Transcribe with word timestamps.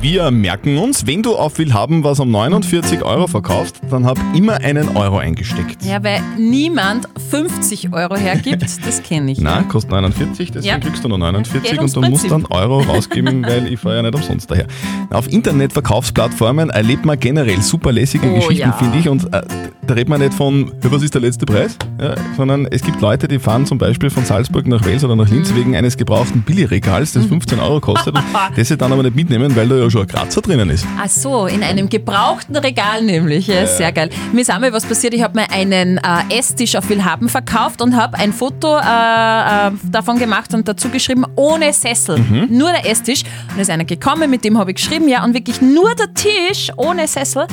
Wir 0.00 0.30
merken 0.30 0.76
uns, 0.76 1.06
wenn 1.06 1.22
du 1.22 1.34
auf 1.34 1.56
Willhaben 1.58 2.04
was 2.04 2.20
um 2.20 2.30
49 2.30 3.02
Euro 3.02 3.26
verkaufst, 3.26 3.80
dann 3.90 4.04
hab 4.04 4.18
immer 4.34 4.54
einen 4.56 4.96
Euro 4.98 5.16
eingesteckt. 5.16 5.82
Ja, 5.82 6.04
weil 6.04 6.20
niemand 6.38 7.08
50 7.30 7.90
Euro 7.94 8.14
hergibt, 8.14 8.62
das 8.86 9.02
kenne 9.02 9.32
ich. 9.32 9.40
Nein, 9.40 9.66
kostet 9.68 9.92
49, 9.92 10.50
deswegen 10.52 10.66
Ja. 10.66 10.78
kriegst 10.78 11.02
du 11.04 11.08
nur 11.08 11.16
49 11.16 11.70
Geht 11.70 11.80
und 11.80 11.96
du 11.96 12.00
musst 12.02 12.28
Prinzip. 12.28 12.30
dann 12.30 12.44
Euro 12.46 12.80
rausgeben, 12.88 13.46
weil 13.46 13.66
ich 13.72 13.80
fahre 13.80 13.96
ja 13.96 14.02
nicht 14.02 14.14
umsonst 14.14 14.50
daher. 14.50 14.66
Auf 15.10 15.32
Internetverkaufsplattformen 15.32 16.68
erlebt 16.68 17.06
man 17.06 17.18
generell 17.18 17.62
super 17.62 17.90
lässige 17.90 18.28
Oh, 18.30 18.34
Geschichten, 18.34 18.56
ja. 18.68 18.72
finde 18.72 18.98
ich. 18.98 19.08
Und 19.08 19.24
äh, 19.32 19.40
da 19.86 19.94
redet 19.94 20.10
man 20.10 20.20
nicht 20.20 20.34
von, 20.34 20.70
ja, 20.82 20.92
was 20.92 21.02
ist 21.02 21.14
der 21.14 21.22
letzte 21.22 21.46
Preis, 21.46 21.78
ja, 22.00 22.14
sondern 22.36 22.66
es 22.70 22.82
gibt 22.82 23.00
Leute, 23.00 23.26
die 23.26 23.38
fahren 23.38 23.64
zum 23.64 23.78
Beispiel 23.78 24.10
von 24.10 24.24
Salzburg 24.26 24.66
nach 24.66 24.84
Wels 24.84 25.02
oder 25.02 25.16
nach 25.16 25.28
Linz 25.30 25.50
Mhm. 25.50 25.56
wegen 25.56 25.76
eines 25.76 25.96
gebrauchten 25.96 26.42
Billigregals, 26.42 27.12
das 27.14 27.24
15 27.24 27.58
Euro 27.58 27.80
kostet, 27.80 28.14
das 28.56 28.68
sie 28.68 28.76
dann 28.76 28.92
aber 28.92 29.02
nicht 29.02 29.16
mitnehmen, 29.16 29.56
weil 29.56 29.68
da 29.68 29.83
ja 29.84 29.90
schon 29.90 30.02
ein 30.02 30.06
Kratzer 30.06 30.40
drinnen 30.40 30.70
ist. 30.70 30.86
Ach 30.98 31.08
so, 31.08 31.46
in 31.46 31.62
einem 31.62 31.88
gebrauchten 31.88 32.56
Regal 32.56 33.02
nämlich. 33.02 33.46
Ja, 33.46 33.66
sehr 33.66 33.92
geil. 33.92 34.10
Mir 34.32 34.40
ist 34.40 34.50
einmal 34.50 34.72
was 34.72 34.84
passiert. 34.84 35.14
Ich 35.14 35.22
habe 35.22 35.38
mir 35.38 35.50
einen 35.50 35.98
äh, 35.98 36.38
Esstisch 36.38 36.76
auf 36.76 36.88
Willhaben 36.88 37.28
verkauft 37.28 37.82
und 37.82 37.96
habe 37.96 38.18
ein 38.18 38.32
Foto 38.32 38.76
äh, 38.76 38.80
äh, 38.80 39.70
davon 39.84 40.18
gemacht 40.18 40.54
und 40.54 40.66
dazu 40.66 40.88
geschrieben, 40.88 41.24
ohne 41.36 41.72
Sessel. 41.72 42.18
Nur 42.48 42.70
der 42.70 42.90
Esstisch. 42.90 43.22
Und 43.50 43.56
da 43.56 43.62
ist 43.62 43.70
einer 43.70 43.84
gekommen, 43.84 44.30
mit 44.30 44.44
dem 44.44 44.58
habe 44.58 44.70
ich 44.70 44.76
geschrieben, 44.76 45.08
ja, 45.08 45.24
und 45.24 45.34
wirklich 45.34 45.60
nur 45.60 45.94
der 45.94 46.12
Tisch 46.14 46.70
ohne 46.76 47.06
Sessel. 47.06 47.46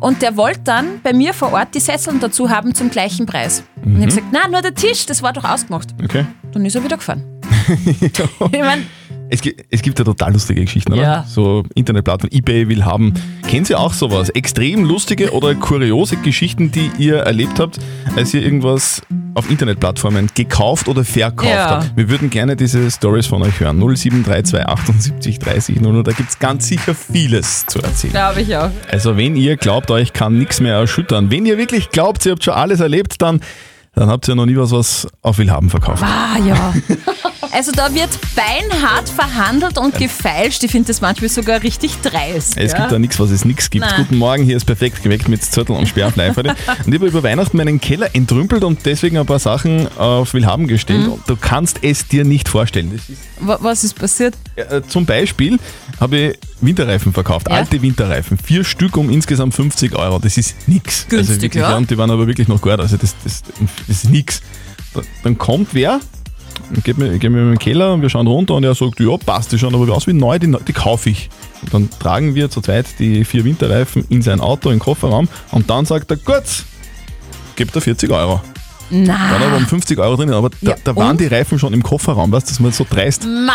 Und 0.00 0.22
der 0.22 0.36
wollte 0.36 0.60
dann 0.64 1.00
bei 1.02 1.12
mir 1.12 1.34
vor 1.34 1.52
Ort 1.52 1.74
die 1.74 1.80
Sesseln 1.80 2.20
dazu 2.20 2.50
haben 2.50 2.74
zum 2.74 2.90
gleichen 2.90 3.26
Preis. 3.26 3.64
Und 3.84 3.92
ich 3.92 3.96
habe 3.96 4.06
gesagt, 4.06 4.26
na, 4.32 4.48
nur 4.48 4.62
der 4.62 4.74
Tisch, 4.74 5.06
das 5.06 5.22
war 5.22 5.32
doch 5.32 5.44
ausgemacht. 5.44 5.88
Okay? 6.02 6.24
Dann 6.52 6.64
ist 6.64 6.76
er 6.76 6.84
wieder 6.84 6.96
gefahren. 6.96 7.24
ich 7.86 8.60
mein, 8.60 8.86
Es 9.30 9.40
gibt, 9.42 9.64
es 9.70 9.82
gibt 9.82 9.98
ja 9.98 10.04
total 10.04 10.32
lustige 10.32 10.62
Geschichten, 10.64 10.92
oder? 10.94 11.02
Ja. 11.02 11.24
So 11.28 11.64
Internetplattformen, 11.74 12.36
Ebay 12.36 12.68
will 12.68 12.84
haben. 12.84 13.12
Kennt 13.46 13.68
ihr 13.70 13.78
auch 13.78 13.92
sowas? 13.92 14.30
Extrem 14.30 14.84
lustige 14.84 15.32
oder 15.32 15.54
kuriose 15.54 16.16
Geschichten, 16.16 16.70
die 16.72 16.90
ihr 16.98 17.18
erlebt 17.18 17.58
habt, 17.60 17.78
als 18.16 18.32
ihr 18.32 18.42
irgendwas 18.42 19.02
auf 19.34 19.50
Internetplattformen 19.50 20.28
gekauft 20.34 20.88
oder 20.88 21.04
verkauft 21.04 21.52
Ja. 21.52 21.70
habt? 21.82 21.96
Wir 21.96 22.08
würden 22.08 22.30
gerne 22.30 22.56
diese 22.56 22.90
Stories 22.90 23.26
von 23.26 23.42
euch 23.42 23.60
hören. 23.60 23.78
0732 23.78 24.66
78 24.66 25.38
30 25.38 25.80
00. 25.80 26.02
Da 26.02 26.12
gibt 26.12 26.30
es 26.30 26.38
ganz 26.38 26.66
sicher 26.66 26.94
vieles 26.94 27.66
zu 27.66 27.80
erzählen. 27.80 28.12
glaube 28.12 28.40
ich 28.40 28.56
auch. 28.56 28.70
Also 28.90 29.16
wenn 29.16 29.36
ihr 29.36 29.56
glaubt, 29.56 29.90
euch 29.90 30.12
kann 30.12 30.38
nichts 30.38 30.60
mehr 30.60 30.74
erschüttern, 30.74 31.30
wenn 31.30 31.44
ihr 31.46 31.58
wirklich 31.58 31.90
glaubt, 31.90 32.24
ihr 32.26 32.32
habt 32.32 32.44
schon 32.44 32.54
alles 32.54 32.80
erlebt, 32.80 33.20
dann, 33.20 33.40
dann 33.94 34.08
habt 34.08 34.26
ihr 34.28 34.34
noch 34.34 34.46
nie 34.46 34.56
was, 34.56 34.72
was 34.72 35.06
auf 35.22 35.38
Willhaben 35.38 35.68
verkauft. 35.70 36.02
Ah 36.02 36.38
ja. 36.44 36.74
Also 37.50 37.72
da 37.72 37.92
wird 37.94 38.10
beinhart 38.36 39.08
verhandelt 39.08 39.78
und 39.78 39.94
gefeilscht. 39.94 40.62
Ich 40.64 40.70
finde 40.70 40.88
das 40.88 41.00
manchmal 41.00 41.30
sogar 41.30 41.62
richtig 41.62 41.96
dreist. 42.02 42.56
Es 42.56 42.72
ja. 42.72 42.78
gibt 42.78 42.92
da 42.92 42.98
nichts, 42.98 43.18
was 43.18 43.30
es 43.30 43.44
nichts 43.44 43.70
gibt. 43.70 43.84
Nein. 43.86 43.94
Guten 43.96 44.16
Morgen, 44.16 44.44
hier 44.44 44.56
ist 44.56 44.64
perfekt 44.66 45.02
geweckt 45.02 45.28
mit 45.28 45.42
Zettel 45.42 45.74
und 45.74 45.88
Sperrfleiferle. 45.88 46.50
und 46.84 46.88
ich 46.88 46.94
habe 46.94 47.06
über 47.08 47.22
Weihnachten 47.22 47.56
meinen 47.56 47.80
Keller 47.80 48.14
entrümpelt 48.14 48.64
und 48.64 48.84
deswegen 48.84 49.16
ein 49.16 49.26
paar 49.26 49.38
Sachen 49.38 49.88
auf 49.96 50.34
Willhaben 50.34 50.66
gestellt. 50.68 51.06
Mhm. 51.06 51.12
Und 51.12 51.28
du 51.28 51.36
kannst 51.36 51.78
es 51.82 52.06
dir 52.06 52.24
nicht 52.24 52.48
vorstellen. 52.48 52.94
Ist, 52.94 53.04
Wa- 53.40 53.58
Was 53.62 53.82
ist 53.82 53.94
passiert? 53.94 54.34
äh, 54.56 54.82
zum 54.86 55.06
Beispiel 55.06 55.58
habe 56.00 56.16
ich 56.18 56.38
Winterreifen 56.60 57.12
verkauft, 57.12 57.48
Ja. 57.48 57.56
alte 57.56 57.80
Winterreifen. 57.80 58.36
Vier 58.38 58.62
Stück 58.64 58.96
um 58.96 59.08
insgesamt 59.10 59.54
50 59.54 59.94
Euro. 59.96 60.18
Das 60.18 60.36
ist 60.36 60.54
nix. 60.68 61.04
also 61.04 61.16
Günstig, 61.16 61.42
wirklich, 61.54 61.62
ja. 61.62 61.76
Und 61.76 61.90
die 61.90 61.96
waren 61.96 62.10
aber 62.10 62.26
wirklich 62.26 62.48
noch 62.48 62.60
gut. 62.60 62.78
Also 62.78 62.96
das, 62.98 63.14
das, 63.24 63.42
das 63.42 63.88
ist 63.88 64.10
nix. 64.10 64.42
Da- 64.92 65.00
Dann 65.24 65.38
kommt 65.38 65.68
wer, 65.72 66.00
geht 66.84 66.98
mir, 66.98 67.18
geht 67.18 67.30
mir 67.30 67.40
in 67.40 67.48
den 67.50 67.58
Keller 67.58 67.92
und 67.92 68.02
wir 68.02 68.10
schauen 68.10 68.26
runter 68.26 68.54
und 68.54 68.64
er 68.64 68.74
sagt, 68.74 69.00
ja 69.00 69.16
passt, 69.16 69.52
die 69.52 69.58
schauen 69.58 69.74
aber 69.74 69.92
aus 69.94 70.06
wie 70.06 70.12
neu, 70.12 70.38
die, 70.38 70.54
die 70.66 70.72
kaufe 70.72 71.10
ich. 71.10 71.28
Und 71.62 71.74
dann 71.74 71.90
tragen 71.98 72.34
wir 72.34 72.50
zu 72.50 72.60
zweit 72.60 72.86
die 72.98 73.24
vier 73.24 73.44
Winterreifen 73.44 74.04
in 74.08 74.22
sein 74.22 74.40
Auto, 74.40 74.70
in 74.70 74.76
den 74.76 74.80
Kofferraum 74.80 75.28
und 75.52 75.68
dann 75.70 75.84
sagt 75.86 76.10
er, 76.10 76.16
gut, 76.16 76.44
gebt 77.56 77.74
er 77.74 77.80
40 77.80 78.10
Euro. 78.10 78.40
Dann 78.90 79.10
aber 79.10 79.46
Na, 79.50 79.56
um 79.56 79.66
50 79.66 79.98
Euro 79.98 80.16
drin, 80.16 80.32
aber 80.32 80.50
da, 80.50 80.70
Ja, 80.70 80.76
da 80.82 80.96
waren 80.96 81.18
die 81.18 81.26
Reifen 81.26 81.58
schon 81.58 81.74
im 81.74 81.82
Kofferraum, 81.82 82.32
weißt 82.32 82.46
du, 82.46 82.48
das 82.48 82.52
ist 82.52 82.60
mir 82.60 82.72
so 82.72 82.86
dreist. 82.88 83.24
ma. 83.26 83.52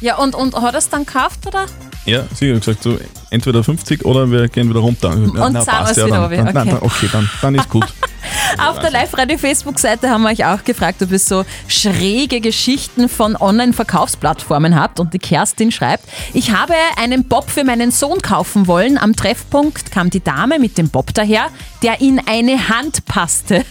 Ja, 0.00 0.16
und, 0.18 0.34
und 0.36 0.54
hat 0.54 0.74
er 0.74 0.78
es 0.78 0.88
dann 0.88 1.04
gekauft, 1.04 1.44
oder? 1.46 1.66
Ja, 2.06 2.22
sie 2.32 2.54
hat 2.54 2.60
gesagt, 2.60 2.82
so 2.84 2.98
entweder 3.30 3.64
50 3.64 4.04
oder 4.04 4.30
wir 4.30 4.48
gehen 4.48 4.70
wieder 4.70 4.80
runter. 4.80 5.10
Und 5.10 5.36
zahlen 5.36 5.86
wir's 5.88 5.96
wieder 5.96 6.28
dann, 6.28 6.46
dann, 6.46 6.54
dann, 6.54 6.68
okay. 6.68 6.70
dann, 6.70 6.82
okay, 6.82 7.08
dann, 7.12 7.30
dann 7.42 7.54
ist 7.56 7.68
gut. 7.68 7.86
Auf 8.56 8.78
der 8.78 8.90
Live-Radio-Facebook-Seite 8.90 10.08
haben 10.08 10.22
wir 10.22 10.30
euch 10.30 10.44
auch 10.44 10.64
gefragt, 10.64 11.02
ob 11.02 11.12
ihr 11.12 11.18
so 11.18 11.44
schräge 11.66 12.40
Geschichten 12.40 13.08
von 13.08 13.36
Online-Verkaufsplattformen 13.36 14.78
habt. 14.80 15.00
Und 15.00 15.12
die 15.12 15.18
Kerstin 15.18 15.70
schreibt, 15.70 16.04
ich 16.32 16.52
habe 16.52 16.74
einen 16.96 17.24
Bob 17.24 17.50
für 17.50 17.64
meinen 17.64 17.90
Sohn 17.90 18.22
kaufen 18.22 18.66
wollen. 18.66 18.96
Am 18.96 19.14
Treffpunkt 19.14 19.90
kam 19.90 20.08
die 20.10 20.22
Dame 20.22 20.58
mit 20.58 20.78
dem 20.78 20.88
Bob 20.88 21.12
daher, 21.14 21.48
der 21.82 22.00
in 22.00 22.20
eine 22.26 22.68
Hand 22.68 23.04
passte. 23.04 23.64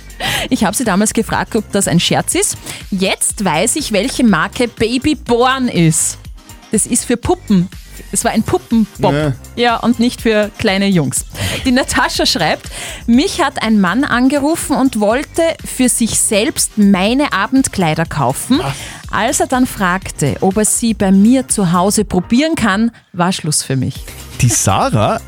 Ich 0.50 0.64
habe 0.64 0.76
sie 0.76 0.84
damals 0.84 1.14
gefragt, 1.14 1.56
ob 1.56 1.72
das 1.72 1.88
ein 1.88 2.00
Scherz 2.00 2.36
ist. 2.36 2.58
Jetzt 2.92 3.44
weiß 3.44 3.76
ich, 3.76 3.92
welche 3.92 4.24
Marke 4.24 4.68
Babyborn 4.68 5.68
ist. 5.68 6.18
Das 6.72 6.86
ist 6.86 7.06
für 7.06 7.18
Puppen. 7.18 7.70
Es 8.12 8.24
war 8.24 8.32
ein 8.32 8.44
Puppenbob. 8.44 9.14
Ja. 9.14 9.34
Ja, 9.56 9.76
und 9.78 10.00
nicht 10.00 10.22
für 10.22 10.52
kleine 10.60 10.88
Jungs. 10.88 11.26
Die 11.66 11.72
Natascha 11.72 12.26
schreibt, 12.26 12.70
mich 13.08 13.42
hat 13.42 13.62
ein 13.64 13.82
Mann 13.82 14.04
angerufen 14.04 14.76
und 14.76 15.00
wollte 15.00 15.42
für 15.66 15.90
sich 15.90 16.20
selbst 16.20 16.78
meine 16.78 17.34
Abendkleider 17.34 18.06
kaufen. 18.06 18.62
Als 19.10 19.40
er 19.40 19.48
dann 19.48 19.66
fragte, 19.66 20.38
ob 20.42 20.58
er 20.58 20.66
sie 20.66 20.94
bei 20.94 21.12
mir 21.12 21.48
zu 21.48 21.72
Hause 21.72 22.06
probieren 22.06 22.56
kann, 22.56 22.92
war 23.14 23.32
Schluss 23.32 23.64
für 23.64 23.76
mich. 23.76 23.96
Die 24.42 24.50
Sarah 24.50 25.20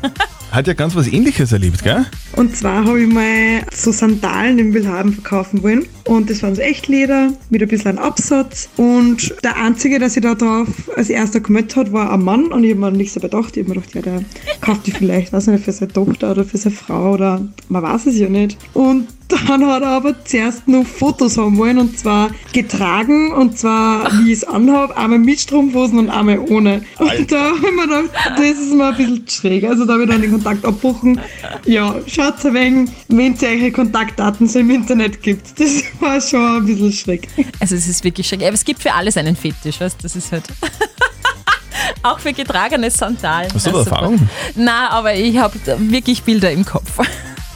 hat 0.52 0.66
ja 0.66 0.74
ganz 0.74 0.94
was 0.94 1.08
ähnliches 1.08 1.52
erlebt, 1.52 1.82
gell? 1.82 2.06
Und 2.36 2.56
zwar 2.56 2.84
habe 2.84 3.02
ich 3.02 3.12
mal 3.12 3.62
so 3.74 3.92
Sandalen 3.92 4.58
im 4.58 4.72
Willhaben 4.72 5.12
verkaufen 5.12 5.62
wollen. 5.62 5.86
Und 6.06 6.30
das 6.30 6.42
waren 6.42 6.54
so 6.54 6.62
Echtleder 6.62 7.32
mit 7.50 7.62
ein 7.62 7.68
bisschen 7.68 7.98
Absatz. 7.98 8.68
Und 8.76 9.34
der 9.42 9.56
Einzige, 9.56 9.98
der 9.98 10.10
sich 10.10 10.22
da 10.22 10.34
drauf 10.34 10.68
als 10.96 11.10
erster 11.10 11.40
gemeldet 11.40 11.76
hat, 11.76 11.92
war 11.92 12.12
ein 12.12 12.22
Mann. 12.22 12.46
Und 12.46 12.64
ich 12.64 12.70
habe 12.70 12.80
mir 12.80 12.92
nichts 12.92 13.14
dabei 13.14 13.28
gedacht. 13.28 13.56
Ich 13.56 13.64
habe 13.64 13.74
mir 13.74 13.80
gedacht, 13.80 13.94
ja, 13.94 14.02
der 14.02 14.24
kauft 14.60 14.86
die 14.86 14.92
vielleicht, 14.92 15.32
weiß 15.32 15.48
nicht, 15.48 15.64
für 15.64 15.72
seine 15.72 15.92
Tochter 15.92 16.30
oder 16.30 16.44
für 16.44 16.56
seine 16.56 16.74
Frau 16.74 17.14
oder 17.14 17.46
man 17.68 17.82
weiß 17.82 18.06
es 18.06 18.18
ja 18.18 18.28
nicht. 18.28 18.58
Und 18.74 19.08
dann 19.30 19.66
hat 19.66 19.82
er 19.82 19.88
aber 19.88 20.24
zuerst 20.24 20.66
noch 20.66 20.84
Fotos 20.84 21.38
haben 21.38 21.56
wollen 21.56 21.78
und 21.78 21.98
zwar 21.98 22.30
getragen 22.52 23.32
und 23.32 23.56
zwar 23.56 24.10
wie 24.18 24.32
ich 24.32 24.38
es 24.38 24.44
anhabe, 24.44 24.96
einmal 24.96 25.20
mit 25.20 25.40
Strumpfhosen 25.40 25.98
und 26.00 26.10
einmal 26.10 26.40
ohne. 26.40 26.82
Und 26.98 27.30
da 27.30 27.50
habe 27.50 27.58
ich 27.58 27.76
mir 27.76 27.82
gedacht, 27.82 28.10
das 28.36 28.58
ist 28.58 28.74
mir 28.74 28.86
ein 28.86 28.96
bisschen 29.06 29.28
schräg. 29.28 29.64
Also 29.64 29.84
da 29.84 29.94
habe 29.94 30.04
ich 30.04 30.10
dann 30.10 30.22
den 30.22 30.30
Kontakt 30.30 30.64
abgebrochen. 30.64 31.20
Ja, 31.66 31.96
schaut 32.06 32.44
ein 32.44 32.54
wenig, 32.54 32.90
wenn 33.08 33.36
ihr 33.36 33.48
eure 33.48 33.70
Kontaktdaten 33.70 34.48
so 34.48 34.58
im 34.58 34.70
Internet 34.70 35.22
gibt. 35.22 35.58
Das 35.58 35.82
war 36.00 36.20
schon 36.20 36.56
ein 36.56 36.66
bisschen 36.66 36.92
schräg. 36.92 37.28
Also 37.60 37.74
es 37.74 37.86
ist 37.86 38.04
wirklich 38.04 38.28
schräg. 38.28 38.42
Aber 38.42 38.54
es 38.54 38.64
gibt 38.64 38.82
für 38.82 38.92
alles 38.92 39.16
einen 39.16 39.36
Fetisch, 39.36 39.80
weißt 39.80 39.98
du? 39.98 40.02
Das 40.02 40.16
ist 40.16 40.32
halt... 40.32 40.44
Auch 42.02 42.18
für 42.18 42.32
getragene 42.32 42.90
Sandalen. 42.90 43.52
Hast 43.52 43.66
du 43.66 43.72
da. 43.72 43.78
Erfahrung? 43.80 44.28
Na, 44.54 44.90
aber 44.90 45.14
ich 45.14 45.36
habe 45.36 45.58
wirklich 45.78 46.22
Bilder 46.22 46.50
im 46.50 46.64
Kopf. 46.64 46.98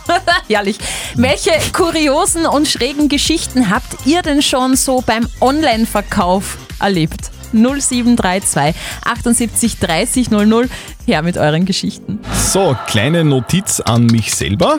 Herrlich. 0.49 0.78
Welche 1.15 1.53
kuriosen 1.72 2.47
und 2.47 2.69
schrägen 2.69 3.09
Geschichten 3.09 3.71
habt 3.71 4.06
ihr 4.06 4.22
denn 4.22 4.43
schon 4.43 4.76
so 4.76 5.03
beim 5.06 5.26
Online-Verkauf 5.41 6.59
erlebt? 6.78 7.31
0732 7.54 8.75
78 9.04 9.78
30 9.78 10.31
00. 10.31 10.69
Her 11.06 11.22
mit 11.22 11.38
euren 11.38 11.65
Geschichten. 11.65 12.19
So, 12.34 12.76
kleine 12.87 13.25
Notiz 13.25 13.81
an 13.81 14.06
mich 14.06 14.34
selber. 14.34 14.78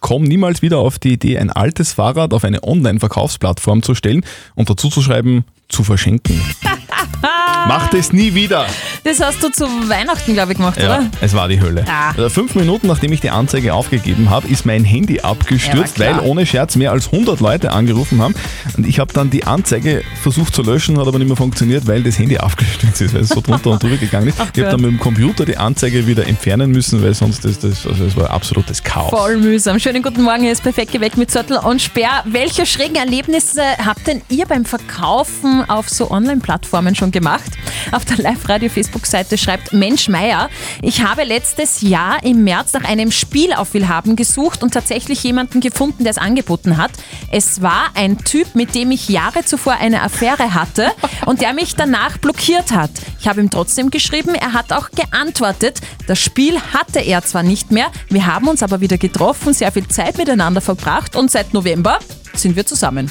Komm 0.00 0.24
niemals 0.24 0.62
wieder 0.62 0.78
auf 0.78 0.98
die 0.98 1.12
Idee, 1.12 1.38
ein 1.38 1.50
altes 1.50 1.92
Fahrrad 1.92 2.34
auf 2.34 2.44
eine 2.44 2.64
Online-Verkaufsplattform 2.64 3.82
zu 3.82 3.94
stellen 3.94 4.24
und 4.56 4.68
dazu 4.68 4.88
zu 4.88 5.00
schreiben, 5.00 5.44
zu 5.68 5.84
verschenken. 5.84 6.40
Mach 7.68 7.88
das 7.90 8.12
nie 8.12 8.34
wieder. 8.34 8.66
Das 9.04 9.20
hast 9.20 9.42
du 9.42 9.50
zu 9.50 9.64
Weihnachten, 9.88 10.34
glaube 10.34 10.52
ich, 10.52 10.58
gemacht, 10.58 10.78
Ja, 10.80 10.84
oder? 10.98 11.10
es 11.20 11.34
war 11.34 11.48
die 11.48 11.60
Hölle. 11.60 11.84
Ah. 11.88 12.10
Also 12.10 12.28
fünf 12.28 12.54
Minuten 12.54 12.86
nachdem 12.86 13.12
ich 13.12 13.20
die 13.20 13.30
Anzeige 13.30 13.74
aufgegeben 13.74 14.30
habe, 14.30 14.48
ist 14.48 14.66
mein 14.66 14.84
Handy 14.84 15.20
abgestürzt, 15.20 15.98
Ja, 15.98 16.18
weil 16.18 16.28
ohne 16.28 16.46
Scherz 16.46 16.76
mehr 16.76 16.90
als 16.92 17.06
100 17.12 17.40
Leute 17.40 17.70
angerufen 17.72 18.20
haben. 18.20 18.34
Und 18.76 18.86
ich 18.86 18.98
habe 18.98 19.12
dann 19.12 19.30
die 19.30 19.44
Anzeige 19.46 20.02
versucht 20.20 20.54
zu 20.54 20.62
löschen, 20.62 20.98
hat 20.98 21.06
aber 21.06 21.18
nicht 21.18 21.28
mehr 21.28 21.36
funktioniert, 21.36 21.86
weil 21.86 22.02
das 22.02 22.18
Handy 22.18 22.38
aufgestürzt 22.42 23.00
ist, 23.00 23.14
weil 23.14 23.22
es 23.22 23.28
so 23.28 23.40
drunter 23.40 23.70
und 23.70 23.82
drüber 23.82 23.96
gegangen 23.96 24.28
ist. 24.28 24.38
ich 24.38 24.62
habe 24.62 24.70
dann 24.72 24.80
mit 24.80 24.90
dem 24.90 24.98
Computer 24.98 25.44
die 25.44 25.56
Anzeige 25.56 26.06
wieder 26.06 26.26
entfernen 26.26 26.70
müssen, 26.72 27.02
weil 27.02 27.14
sonst 27.14 27.44
das, 27.44 27.58
das, 27.60 27.86
also 27.86 28.04
es 28.04 28.16
war 28.16 28.30
absolutes 28.30 28.82
Chaos. 28.82 29.10
Voll 29.10 29.36
mühsam. 29.36 29.78
Schönen 29.78 30.02
guten 30.02 30.22
Morgen, 30.22 30.42
hier 30.42 30.52
ist 30.52 30.62
perfekt 30.62 30.92
geweckt 30.92 31.16
mit 31.16 31.30
Zörtel 31.30 31.58
und 31.58 31.80
Sperr. 31.80 32.22
Welche 32.24 32.66
schrägen 32.66 32.96
Erlebnisse 32.96 33.62
habt 33.84 34.06
denn 34.06 34.22
ihr 34.28 34.46
beim 34.46 34.64
Verkaufen 34.64 35.64
auf 35.68 35.88
so 35.88 36.10
Online-Plattformen 36.10 36.94
schon 36.94 37.11
gemacht? 37.12 37.52
Auf 37.92 38.04
der 38.04 38.16
Live-Radio-Facebook-Seite 38.16 39.38
schreibt 39.38 39.72
Mensch 39.72 40.08
Meier, 40.08 40.50
ich 40.82 41.02
habe 41.02 41.24
letztes 41.24 41.82
Jahr 41.82 42.22
im 42.24 42.44
März 42.44 42.72
nach 42.72 42.84
einem 42.84 43.12
Spiel 43.12 43.52
auf 43.52 43.74
Willhaben 43.74 44.16
gesucht 44.16 44.62
und 44.62 44.74
tatsächlich 44.74 45.22
jemanden 45.22 45.60
gefunden, 45.60 46.04
der 46.04 46.10
es 46.10 46.18
angeboten 46.18 46.76
hat. 46.76 46.90
Es 47.30 47.62
war 47.62 47.90
ein 47.94 48.18
Typ, 48.18 48.54
mit 48.54 48.74
dem 48.74 48.90
ich 48.90 49.08
Jahre 49.08 49.44
zuvor 49.44 49.74
eine 49.74 50.02
Affäre 50.02 50.54
hatte 50.54 50.90
und 51.26 51.40
der 51.40 51.52
mich 51.52 51.76
danach 51.76 52.18
blockiert 52.18 52.72
hat. 52.72 52.90
Ich 53.20 53.28
habe 53.28 53.40
ihm 53.40 53.50
trotzdem 53.50 53.90
geschrieben, 53.90 54.34
er 54.34 54.52
hat 54.52 54.72
auch 54.72 54.90
geantwortet. 54.90 55.80
Das 56.06 56.18
Spiel 56.18 56.60
hatte 56.72 57.00
er 57.00 57.22
zwar 57.22 57.42
nicht 57.42 57.70
mehr, 57.70 57.90
wir 58.08 58.26
haben 58.26 58.48
uns 58.48 58.62
aber 58.62 58.80
wieder 58.80 58.98
getroffen, 58.98 59.52
sehr 59.52 59.72
viel 59.72 59.86
Zeit 59.88 60.18
miteinander 60.18 60.60
verbracht 60.60 61.16
und 61.16 61.30
seit 61.30 61.54
November 61.54 61.98
sind 62.34 62.56
wir 62.56 62.66
zusammen. 62.66 63.10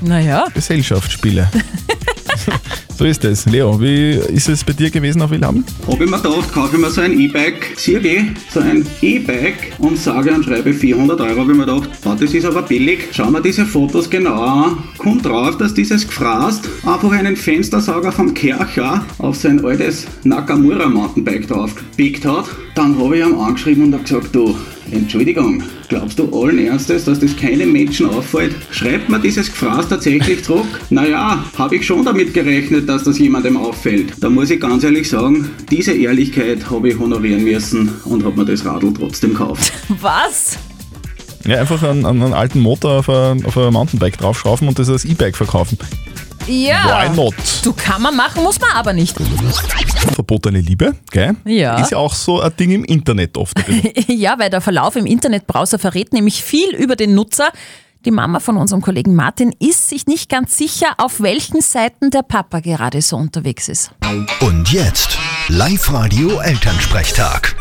Naja, 0.00 0.46
Gesellschaftsspiele. 0.54 1.48
so 2.98 3.04
ist 3.04 3.24
es. 3.24 3.46
Leo, 3.46 3.80
wie 3.80 4.12
ist 4.32 4.48
es 4.48 4.64
bei 4.64 4.72
dir 4.72 4.90
gewesen 4.90 5.22
auf 5.22 5.30
Willhaben? 5.30 5.64
Habe 5.86 6.04
ich 6.04 6.10
mir 6.10 6.16
gedacht, 6.16 6.52
kaufe 6.52 6.76
ich 6.76 6.82
mir 6.82 6.90
so 6.90 7.00
ein 7.00 7.18
E-Bike, 7.18 7.72
ich 7.76 7.84
so 8.52 8.60
ein 8.60 8.86
E-Bike 9.02 9.72
und 9.78 9.98
sage 9.98 10.32
und 10.32 10.44
schreibe 10.44 10.72
400 10.72 11.20
Euro, 11.20 11.40
habe 11.40 11.52
ich 11.52 11.58
mir 11.58 11.66
gedacht, 11.66 11.90
ah, 12.04 12.16
das 12.18 12.34
ist 12.34 12.44
aber 12.44 12.62
billig. 12.62 13.08
Schauen 13.12 13.32
wir 13.32 13.40
diese 13.40 13.66
Fotos 13.66 14.08
genauer 14.08 14.48
an. 14.48 14.84
Kommt 14.98 15.24
drauf, 15.24 15.56
dass 15.58 15.74
dieses 15.74 16.06
Gefraßt 16.06 16.68
einfach 16.86 17.12
einen 17.12 17.36
Fenstersauger 17.36 18.12
vom 18.12 18.34
Kercher 18.34 19.04
auf 19.18 19.36
sein 19.36 19.64
altes 19.64 20.06
Nakamura 20.24 20.88
Mountainbike 20.88 21.48
drauf 21.48 21.74
gepickt 21.74 22.24
hat. 22.24 22.46
Dann 22.74 22.98
habe 22.98 23.18
ich 23.18 23.24
ihm 23.24 23.38
angeschrieben 23.38 23.84
und 23.84 23.94
habe 23.94 24.04
gesagt, 24.04 24.34
du, 24.34 24.56
Entschuldigung, 24.92 25.62
glaubst 25.88 26.18
du 26.18 26.28
allen 26.32 26.58
Ernstes, 26.58 27.04
dass 27.04 27.20
das 27.20 27.36
keinem 27.36 27.72
Menschen 27.72 28.08
auffällt? 28.08 28.54
Schreibt 28.70 29.08
mir 29.08 29.18
dieses 29.18 29.50
Gefraß 29.50 29.88
tatsächlich 29.88 30.44
zurück? 30.44 30.66
Naja, 30.90 31.44
habe 31.56 31.76
ich 31.76 31.86
schon 31.86 32.04
damit 32.04 32.34
gerechnet, 32.34 32.88
dass 32.88 33.04
das 33.04 33.18
jemandem 33.18 33.56
auffällt. 33.56 34.14
Da 34.20 34.28
muss 34.30 34.50
ich 34.50 34.60
ganz 34.60 34.84
ehrlich 34.84 35.08
sagen, 35.08 35.50
diese 35.70 35.92
Ehrlichkeit 35.92 36.70
habe 36.70 36.88
ich 36.88 36.98
honorieren 36.98 37.44
müssen 37.44 37.90
und 38.04 38.24
habe 38.24 38.36
mir 38.36 38.46
das 38.46 38.64
Radl 38.64 38.92
trotzdem 38.92 39.30
gekauft. 39.30 39.72
was? 40.00 40.58
Ja, 41.46 41.60
einfach 41.60 41.82
einen, 41.82 42.04
einen, 42.04 42.22
einen 42.22 42.34
alten 42.34 42.60
Motor 42.60 42.98
auf 42.98 43.08
ein, 43.08 43.44
auf 43.44 43.56
ein 43.56 43.72
Mountainbike 43.72 44.18
draufschrauben 44.18 44.68
und 44.68 44.78
das 44.78 44.88
als 44.88 45.04
E-Bike 45.04 45.36
verkaufen. 45.36 45.78
Ja. 46.48 47.04
Why 47.04 47.14
not? 47.14 47.34
Du 47.62 47.72
kann 47.74 48.00
man 48.00 48.16
machen, 48.16 48.42
muss 48.42 48.58
man 48.58 48.70
aber 48.70 48.92
nicht. 48.92 49.14
Verbotene 50.14 50.60
Liebe, 50.60 50.94
gell? 51.10 51.36
Ja. 51.44 51.78
Ist 51.78 51.90
ja 51.92 51.98
auch 51.98 52.14
so 52.14 52.40
ein 52.40 52.56
Ding 52.56 52.70
im 52.70 52.84
Internet 52.84 53.36
oft. 53.36 53.56
Ja, 54.08 54.38
weil 54.38 54.50
der 54.50 54.60
Verlauf 54.60 54.96
im 54.96 55.06
Internetbrowser 55.06 55.78
verrät 55.78 56.12
nämlich 56.12 56.42
viel 56.42 56.74
über 56.74 56.96
den 56.96 57.14
Nutzer. 57.14 57.50
Die 58.04 58.10
Mama 58.10 58.40
von 58.40 58.56
unserem 58.56 58.80
Kollegen 58.80 59.14
Martin 59.14 59.54
ist 59.58 59.88
sich 59.88 60.06
nicht 60.06 60.30
ganz 60.30 60.56
sicher, 60.56 60.94
auf 60.98 61.20
welchen 61.20 61.60
Seiten 61.60 62.10
der 62.10 62.22
Papa 62.22 62.60
gerade 62.60 63.02
so 63.02 63.16
unterwegs 63.16 63.68
ist. 63.68 63.90
Und 64.40 64.72
jetzt 64.72 65.18
Live-Radio 65.48 66.40
Elternsprechtag. 66.40 67.54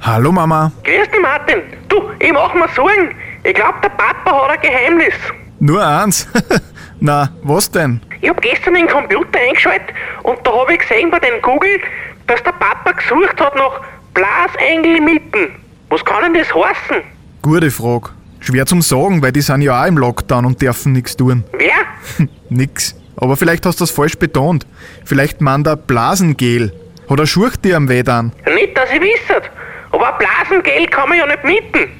Hallo 0.00 0.32
Mama. 0.32 0.72
Grüß 0.84 1.08
dich, 1.10 1.20
Martin. 1.22 1.62
Du, 1.88 1.96
ich 2.20 2.32
mach 2.32 2.52
mir 2.54 2.68
Sorgen. 2.74 3.14
Ich 3.44 3.54
glaub, 3.54 3.80
der 3.82 3.90
Papa 3.90 4.48
hat 4.48 4.50
ein 4.50 4.60
Geheimnis. 4.60 5.14
Nur 5.60 5.84
eins. 5.84 6.26
Na, 7.00 7.30
was 7.42 7.70
denn? 7.70 8.00
Ich 8.20 8.28
hab 8.28 8.40
gestern 8.40 8.74
den 8.74 8.88
Computer 8.88 9.38
eingeschaltet 9.38 9.94
und 10.22 10.38
da 10.44 10.52
hab 10.52 10.70
ich 10.70 10.80
gesehen 10.80 11.10
bei 11.10 11.18
den 11.18 11.40
Google, 11.42 11.78
dass 12.26 12.42
der 12.42 12.52
Papa 12.52 12.92
gesucht 12.92 13.40
hat 13.40 13.54
nach 13.56 13.80
Blasengelmitten. 14.14 15.48
Was 15.88 16.04
kann 16.04 16.22
denn 16.24 16.34
das 16.34 16.52
heißen? 16.54 17.02
Gute 17.42 17.70
Frage. 17.70 18.10
Schwer 18.40 18.66
zum 18.66 18.82
sagen, 18.82 19.22
weil 19.22 19.32
die 19.32 19.40
sind 19.40 19.62
ja 19.62 19.82
auch 19.82 19.86
im 19.86 19.98
Lockdown 19.98 20.44
und 20.44 20.60
dürfen 20.62 20.92
nichts 20.92 21.16
tun. 21.16 21.44
Wer? 21.52 22.28
Nix. 22.48 22.94
Aber 23.16 23.36
vielleicht 23.36 23.66
hast 23.66 23.80
du 23.80 23.82
das 23.82 23.90
falsch 23.90 24.16
betont. 24.16 24.66
Vielleicht 25.04 25.40
meint 25.40 25.66
er 25.66 25.76
Blasengel. 25.76 26.72
Hat 27.08 27.18
er 27.18 27.26
Schurcht 27.26 27.64
dir 27.64 27.76
am 27.76 27.88
Weh 27.88 28.04
an? 28.06 28.32
Nicht, 28.54 28.76
dass 28.76 28.90
ich 28.92 29.00
wissert. 29.00 29.50
Aber 29.90 30.18
Blasengel 30.18 30.86
kann 30.86 31.08
man 31.08 31.18
ja 31.18 31.26
nicht 31.26 31.44
mieten. 31.44 31.90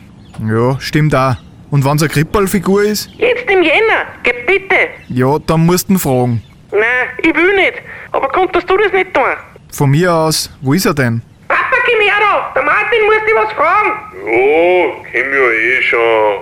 Ja, 0.46 0.78
stimmt 0.81 1.14
auch. 1.14 1.37
Und 1.70 1.85
wenn's 1.85 2.03
eine 2.03 2.09
Krippballfigur 2.09 2.82
ist? 2.82 3.11
Jetzt 3.17 3.50
im 3.50 3.62
Jänner. 3.62 4.06
Geh 4.23 4.32
bitte. 4.47 4.76
Ja, 5.09 5.38
dann 5.47 5.67
musst 5.67 5.88
du 5.88 5.94
ihn 5.94 5.99
fragen. 5.99 6.43
Nein, 6.70 7.09
ich 7.23 7.35
will 7.35 7.55
nicht. 7.56 7.75
Aber 8.12 8.29
konntest 8.29 8.69
du 8.69 8.76
das 8.76 8.93
nicht 8.93 9.12
tun? 9.12 9.23
Von 9.73 9.91
mir 9.91 10.12
aus, 10.12 10.50
wo 10.62 10.73
ist 10.73 10.87
er 10.87 10.94
denn? 10.94 11.23
Papa, 11.49 11.76
komm 11.85 12.00
her 12.00 12.15
da. 12.20 12.53
Der 12.55 12.62
Martin 12.62 13.05
muss 13.06 13.25
dich 13.26 13.35
was 13.35 13.53
fragen. 13.53 13.91
Ja, 14.26 14.94
komm 15.12 15.32
ja 15.32 15.50
eh 15.50 15.82
schon. 15.82 16.38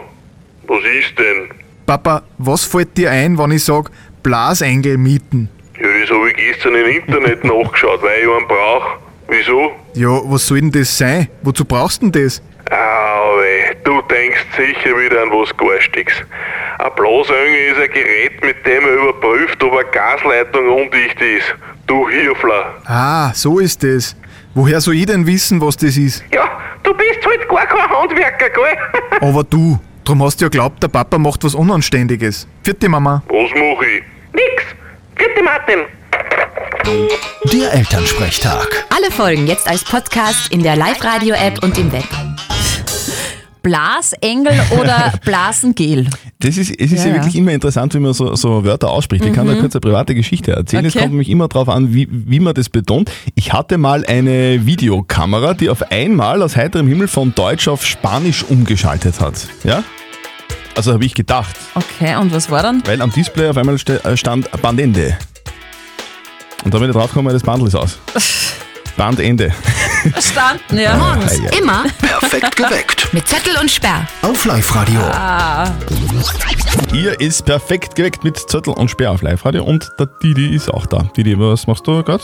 Was 0.69 0.85
ist 0.85 1.19
denn? 1.19 1.49
Papa, 1.87 2.23
was 2.39 2.65
fällt 2.65 2.97
dir 2.97 3.11
ein, 3.11 3.39
wenn 3.39 3.53
ich 3.53 3.65
sag 3.65 3.91
Blasengel 4.23 4.97
mieten? 4.99 5.49
Ja, 5.81 5.87
das 6.01 6.11
habe 6.11 6.31
ich 6.31 6.37
gestern 6.37 6.75
im 6.75 6.87
Internet 6.87 7.45
nachgeschaut, 7.45 8.03
weil 8.03 8.21
ich 8.23 8.29
einen 8.29 8.49
brauche. 8.49 8.99
Wieso? 9.29 9.73
Ja, 9.95 10.21
was 10.25 10.47
soll 10.47 10.61
denn 10.61 10.73
das 10.73 10.97
sein? 10.97 11.29
Wozu 11.43 11.65
brauchst 11.65 12.03
du 12.03 12.11
denn 12.11 12.25
das? 12.25 12.43
Auwe, 12.71 12.77
du 13.87 14.03
denkst 14.03 14.45
sicher 14.57 14.99
wieder 14.99 15.23
an 15.23 15.31
was 15.31 15.57
Garstiges. 15.57 16.15
Ein 16.79 16.91
Blasöngel 16.97 17.73
ist 17.73 17.81
ein 17.81 17.91
Gerät, 17.91 18.45
mit 18.45 18.67
dem 18.67 18.85
er 18.85 18.95
überprüft, 18.95 19.63
ob 19.63 19.73
eine 19.73 19.89
Gasleitung 19.91 20.69
undicht 20.69 21.21
ist. 21.21 21.55
Du 21.87 22.09
Hirfler. 22.09 22.75
Ah, 22.85 23.33
so 23.33 23.61
ist 23.61 23.83
das. 23.83 24.17
Woher 24.55 24.81
soll 24.81 24.97
ich 24.97 25.07
denn 25.07 25.27
wissen, 25.27 25.61
was 25.61 25.77
das 25.77 25.97
ist? 25.97 26.25
Ja, 26.33 26.49
du 26.83 26.93
bist 26.95 27.25
halt 27.25 27.49
gar 27.49 27.67
kein 27.67 27.89
Handwerker, 27.89 28.51
gell? 28.51 28.77
Aber 29.21 29.45
du, 29.45 29.79
drum 30.05 30.23
hast 30.25 30.41
du 30.41 30.47
ja 30.47 30.49
glaubt, 30.49 30.83
der 30.83 30.89
Papa 30.89 31.17
macht 31.19 31.45
was 31.45 31.55
Unanständiges. 31.55 32.49
Vierte 32.63 32.89
Mama. 32.89 33.23
Was 33.29 33.51
mach 33.55 33.83
ich? 33.83 34.03
Nix. 34.33 34.65
Bitte, 35.15 35.43
Martin. 35.43 35.81
Der 37.53 37.73
Elternsprechtag. 37.73 38.87
Alle 38.95 39.11
Folgen 39.11 39.47
jetzt 39.47 39.69
als 39.69 39.85
Podcast 39.85 40.53
in 40.53 40.63
der 40.63 40.77
Live-Radio-App 40.77 41.63
und 41.63 41.79
im 41.79 41.93
Web. 41.93 42.05
Blasengel 43.67 44.53
oder 44.81 45.13
Blasengel? 45.25 46.07
Das 46.39 46.57
ist, 46.57 46.71
es 46.71 46.93
ist 46.93 46.99
ja, 46.99 46.99
Ja, 46.99 47.07
ja. 47.09 47.15
wirklich 47.17 47.35
immer 47.35 47.51
interessant, 47.51 47.93
wie 47.95 47.99
man 47.99 48.13
so, 48.13 48.37
so 48.37 48.65
Wörter 48.65 48.89
ausspricht. 48.91 49.25
Ich 49.25 49.33
kann 49.33 49.49
da 49.49 49.55
kurz 49.57 49.75
eine 49.75 49.81
private 49.81 50.15
Geschichte 50.15 50.53
erzählen. 50.53 50.85
Es 50.85 50.95
Okay. 50.95 51.01
kommt 51.01 51.13
nämlich 51.15 51.29
immer 51.29 51.49
darauf 51.49 51.69
an, 51.69 51.93
wie, 51.93 52.07
wie 52.11 52.39
man 52.39 52.55
das 52.55 52.69
betont. 52.69 53.11
Ich 53.35 53.53
hatte 53.53 53.77
mal 53.77 54.05
eine 54.07 54.65
Videokamera, 54.67 55.55
die 55.55 55.69
auf 55.69 55.91
einmal 55.91 56.43
aus 56.43 56.55
heiterem 56.55 56.87
Himmel 56.87 57.09
von 57.09 57.35
Deutsch 57.35 57.67
auf 57.67 57.85
Spanisch 57.85 58.45
umgeschaltet 58.45 59.21
hat. 59.21 59.49
Ja? 59.65 59.83
Also 60.77 60.93
habe 60.93 61.05
ich 61.05 61.15
gedacht, 61.15 61.57
Okay, 61.75 62.15
und 62.17 62.33
was 62.33 62.49
war 62.51 62.63
dann? 62.63 62.83
weil 62.87 63.03
am 63.03 63.11
Display 63.11 63.49
auf 63.49 63.57
einmal 63.57 63.75
äh, 64.05 64.17
stand 64.17 64.49
Bandende. 64.63 65.19
Und 66.65 66.73
da 66.73 66.79
bin 66.79 66.89
ich 66.89 66.95
drauf 66.95 67.09
gekommen, 67.09 67.33
das 67.33 67.43
Bandel 67.43 67.67
ist 67.67 67.75
aus. 67.75 67.99
Bandende. 68.97 69.51
Verstanden, 70.13 70.79
ja. 70.79 70.97
Morgens 70.97 71.39
Ah, 71.41 71.45
ja. 71.53 71.59
immer 71.59 71.85
Perfekt 72.01 72.57
geweckt. 72.57 73.09
mit 73.13 73.27
Zettel 73.27 73.55
und 73.61 73.71
Sperr. 73.71 74.07
Auf 74.23 74.45
Live-Radio. 74.45 75.01
Hier 76.93 77.21
ist 77.21 77.45
perfekt 77.45 77.95
geweckt 77.95 78.25
mit 78.25 78.37
Zettel 78.39 78.73
und 78.75 78.91
Sperr 78.91 79.11
auf 79.13 79.23
Live-Radio 79.23 79.65
und 79.65 79.91
der 79.99 80.07
Didi 80.23 80.55
ist 80.55 80.71
auch 80.71 80.87
da. 80.87 81.03
Didi, 81.17 81.39
was 81.39 81.67
machst 81.67 81.87
du 81.87 82.03
gerade? 82.03 82.23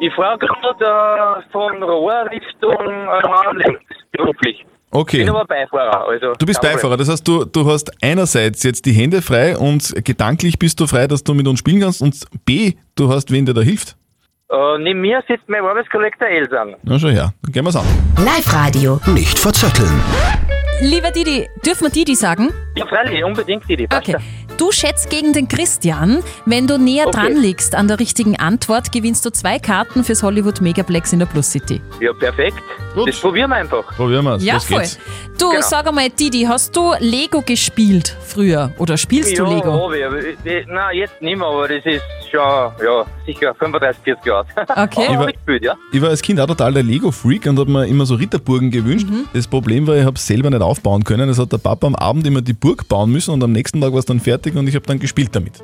Ich 0.00 0.12
fahre 0.14 0.36
gerade 0.38 1.40
äh, 1.40 1.52
von 1.52 1.82
Rohr 1.82 2.24
Richtung 2.30 2.72
äh, 2.72 3.22
Handling, 3.46 3.78
beruflich. 4.10 4.66
Okay. 4.90 5.18
Bin 5.18 5.30
aber 5.30 5.46
Beifahrer. 5.46 6.06
Also 6.08 6.32
Du 6.38 6.44
bist 6.44 6.60
Beifahrer, 6.60 6.96
das 6.98 7.08
heißt, 7.08 7.26
du, 7.26 7.44
du 7.46 7.66
hast 7.70 7.90
einerseits 8.02 8.62
jetzt 8.64 8.84
die 8.84 8.92
Hände 8.92 9.22
frei 9.22 9.56
und 9.56 9.94
gedanklich 10.04 10.58
bist 10.58 10.78
du 10.80 10.86
frei, 10.86 11.06
dass 11.06 11.24
du 11.24 11.32
mit 11.32 11.46
uns 11.48 11.60
spielen 11.60 11.80
kannst 11.80 12.02
und 12.02 12.16
B, 12.44 12.74
du 12.96 13.10
hast 13.10 13.30
wen, 13.30 13.46
der 13.46 13.54
da 13.54 13.62
hilft. 13.62 13.96
Äh, 14.52 14.78
neben 14.78 15.00
mir 15.00 15.22
sitzt 15.26 15.48
mein 15.48 15.64
Arbeitskollege 15.64 16.16
der 16.20 16.28
Elsan. 16.28 16.74
Na 16.82 16.98
schau 16.98 17.08
her, 17.08 17.32
dann 17.42 17.52
gehen 17.52 17.64
wir's 17.64 17.76
an. 17.76 17.86
Live-Radio. 18.18 19.00
Nicht 19.06 19.38
verzetteln. 19.38 19.90
Lieber 20.82 21.10
Didi, 21.10 21.48
dürfen 21.64 21.84
wir 21.84 21.90
Didi 21.90 22.14
sagen? 22.14 22.50
Ja, 22.76 22.86
freilich, 22.86 23.22
unbedingt 23.24 23.68
die. 23.68 23.86
Passt 23.86 24.08
Okay. 24.08 24.16
Du 24.58 24.70
schätzt 24.70 25.10
gegen 25.10 25.32
den 25.32 25.48
Christian. 25.48 26.22
Wenn 26.46 26.66
du 26.66 26.78
näher 26.78 27.06
Okay. 27.08 27.16
dran 27.20 27.36
liegst 27.36 27.74
an 27.74 27.88
der 27.88 27.98
richtigen 27.98 28.38
Antwort, 28.38 28.92
gewinnst 28.92 29.24
du 29.24 29.30
zwei 29.30 29.58
Karten 29.58 30.04
fürs 30.04 30.22
Hollywood 30.22 30.60
Megaplex 30.60 31.12
in 31.12 31.18
der 31.18 31.26
Plus 31.26 31.50
City. 31.50 31.80
Ja, 32.00 32.12
perfekt. 32.12 32.58
Gut. 32.94 33.08
Das 33.08 33.18
probieren 33.18 33.50
wir 33.50 33.56
einfach. 33.56 33.84
Probieren 33.96 34.24
wir's. 34.24 34.44
Ja, 34.44 34.54
Los 34.54 34.64
voll. 34.64 34.78
geht's. 34.80 34.98
Du, 35.38 35.48
Genau. 35.50 35.62
sag 35.62 35.86
einmal, 35.88 36.10
Didi, 36.10 36.42
hast 36.42 36.76
du 36.76 36.92
Lego 37.00 37.40
gespielt 37.42 38.14
früher? 38.24 38.70
Oder 38.78 38.96
spielst 38.98 39.32
ja, 39.36 39.44
du 39.44 39.54
Lego? 39.54 39.72
hab 39.72 39.92
ich, 39.94 40.66
Nein, 40.68 40.96
jetzt 40.96 41.20
nicht 41.20 41.36
mehr, 41.38 41.46
aber 41.48 41.66
das 41.68 41.84
ist 41.86 42.02
schon, 42.30 42.38
ja, 42.40 43.04
sicher 43.26 43.54
35, 43.54 44.02
40 44.04 44.26
Jahre. 44.26 44.46
Okay. 44.56 44.66
aber 44.76 45.02
Ich 45.12 45.18
war- 45.18 45.26
mitgespielt, 45.26 45.64
ja. 45.64 45.74
Ich 45.92 46.00
war 46.02 46.10
als 46.10 46.22
Kind 46.22 46.38
auch 46.38 46.46
total 46.46 46.74
der 46.74 46.82
Lego-Freak 46.82 47.46
und 47.46 47.58
habe 47.58 47.70
mir 47.70 47.86
immer 47.86 48.04
so 48.06 48.14
Ritterburgen 48.14 48.70
gewünscht. 48.70 49.08
Mhm. 49.08 49.24
Das 49.32 49.46
Problem 49.48 49.86
war, 49.86 49.96
ich 49.96 50.04
habe 50.04 50.16
es 50.16 50.26
selber 50.26 50.50
nicht 50.50 50.62
aufbauen 50.62 51.02
können. 51.02 51.28
Es 51.30 51.38
hat 51.38 51.50
der 51.52 51.58
Papa 51.58 51.86
am 51.86 51.96
Abend 51.96 52.26
immer 52.26 52.42
die 52.42 52.52
Burg 52.62 52.88
bauen 52.88 53.10
müssen 53.12 53.32
und 53.32 53.44
am 53.44 53.52
nächsten 53.52 53.80
Tag 53.82 53.92
war 53.92 53.98
es 53.98 54.06
dann 54.06 54.20
fertig 54.20 54.54
und 54.54 54.66
ich 54.66 54.74
habe 54.74 54.86
dann 54.86 54.98
gespielt 54.98 55.30
damit. 55.32 55.60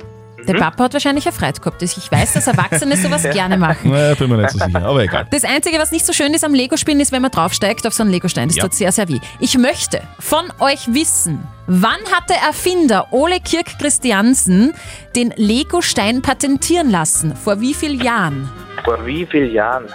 Der 0.47 0.53
Papa 0.53 0.85
hat 0.85 0.93
wahrscheinlich 0.93 1.25
erfreut 1.25 1.61
gehabt. 1.61 1.81
Ich 1.83 2.11
weiß, 2.11 2.33
dass 2.33 2.47
Erwachsene 2.47 2.95
sowas 2.97 3.23
gerne 3.33 3.57
machen. 3.57 3.91
Naja, 3.91 4.15
bin 4.15 4.29
mir 4.29 4.37
nicht 4.37 4.51
so 4.51 4.57
sicher, 4.59 4.83
aber 4.85 5.03
egal. 5.03 5.27
Das 5.31 5.43
Einzige, 5.43 5.77
was 5.79 5.91
nicht 5.91 6.05
so 6.05 6.13
schön 6.13 6.33
ist 6.33 6.43
am 6.43 6.53
Lego-Spielen, 6.53 6.99
ist, 6.99 7.11
wenn 7.11 7.21
man 7.21 7.29
draufsteigt 7.31 7.85
auf 7.85 7.93
so 7.93 8.03
einen 8.03 8.11
Legostein. 8.11 8.47
Das 8.47 8.57
Ja. 8.57 8.63
tut 8.63 8.73
sehr, 8.73 8.91
sehr 8.91 9.07
weh. 9.09 9.19
Ich 9.39 9.57
möchte 9.57 10.01
von 10.19 10.45
euch 10.59 10.91
wissen, 10.93 11.39
wann 11.67 11.99
hat 12.11 12.29
der 12.29 12.37
Erfinder 12.37 13.07
Ole 13.11 13.39
Kirk 13.41 13.77
Christiansen 13.79 14.73
den 15.15 15.33
Legostein 15.35 16.21
patentieren 16.21 16.89
lassen? 16.89 17.35
Vor 17.35 17.59
wie 17.61 17.73
vielen 17.73 18.01
Jahren? 18.01 18.49
Vor 18.85 19.05
wie 19.05 19.25
vielen 19.25 19.53
Jahren? 19.53 19.85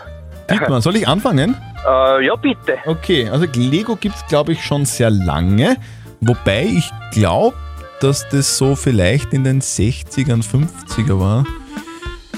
Dietmar, 0.51 0.81
soll 0.83 0.97
ich 0.97 1.09
anfangen? 1.09 1.57
Äh, 1.87 2.27
ja, 2.27 2.37
bitte. 2.37 2.77
Okay, 2.87 3.29
also 3.29 3.47
Lego 3.55 3.97
gibt 3.97 4.15
es, 4.15 4.27
glaube 4.27 4.53
ich, 4.53 4.63
schon 4.65 4.85
sehr 4.85 5.11
lange. 5.11 5.77
Wobei 6.27 6.65
ich 6.65 6.91
glaube, 7.13 7.57
dass 8.01 8.29
das 8.31 8.57
so 8.57 8.75
vielleicht 8.77 9.33
in 9.33 9.45
den 9.45 9.61
60ern, 9.61 10.43
50er 10.43 11.19
war. 11.19 11.45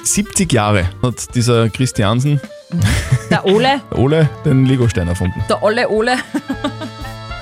70 0.02 0.52
Jahre 0.52 0.84
hat 1.02 1.34
dieser 1.34 1.68
Christiansen, 1.68 2.40
Der 3.30 3.44
Ole, 3.44 3.80
der 3.90 3.98
Ole, 3.98 4.28
den 4.44 4.66
Legostein 4.66 5.08
erfunden. 5.08 5.42
der 5.48 5.62
Olle 5.62 5.88
Ole. 5.88 6.16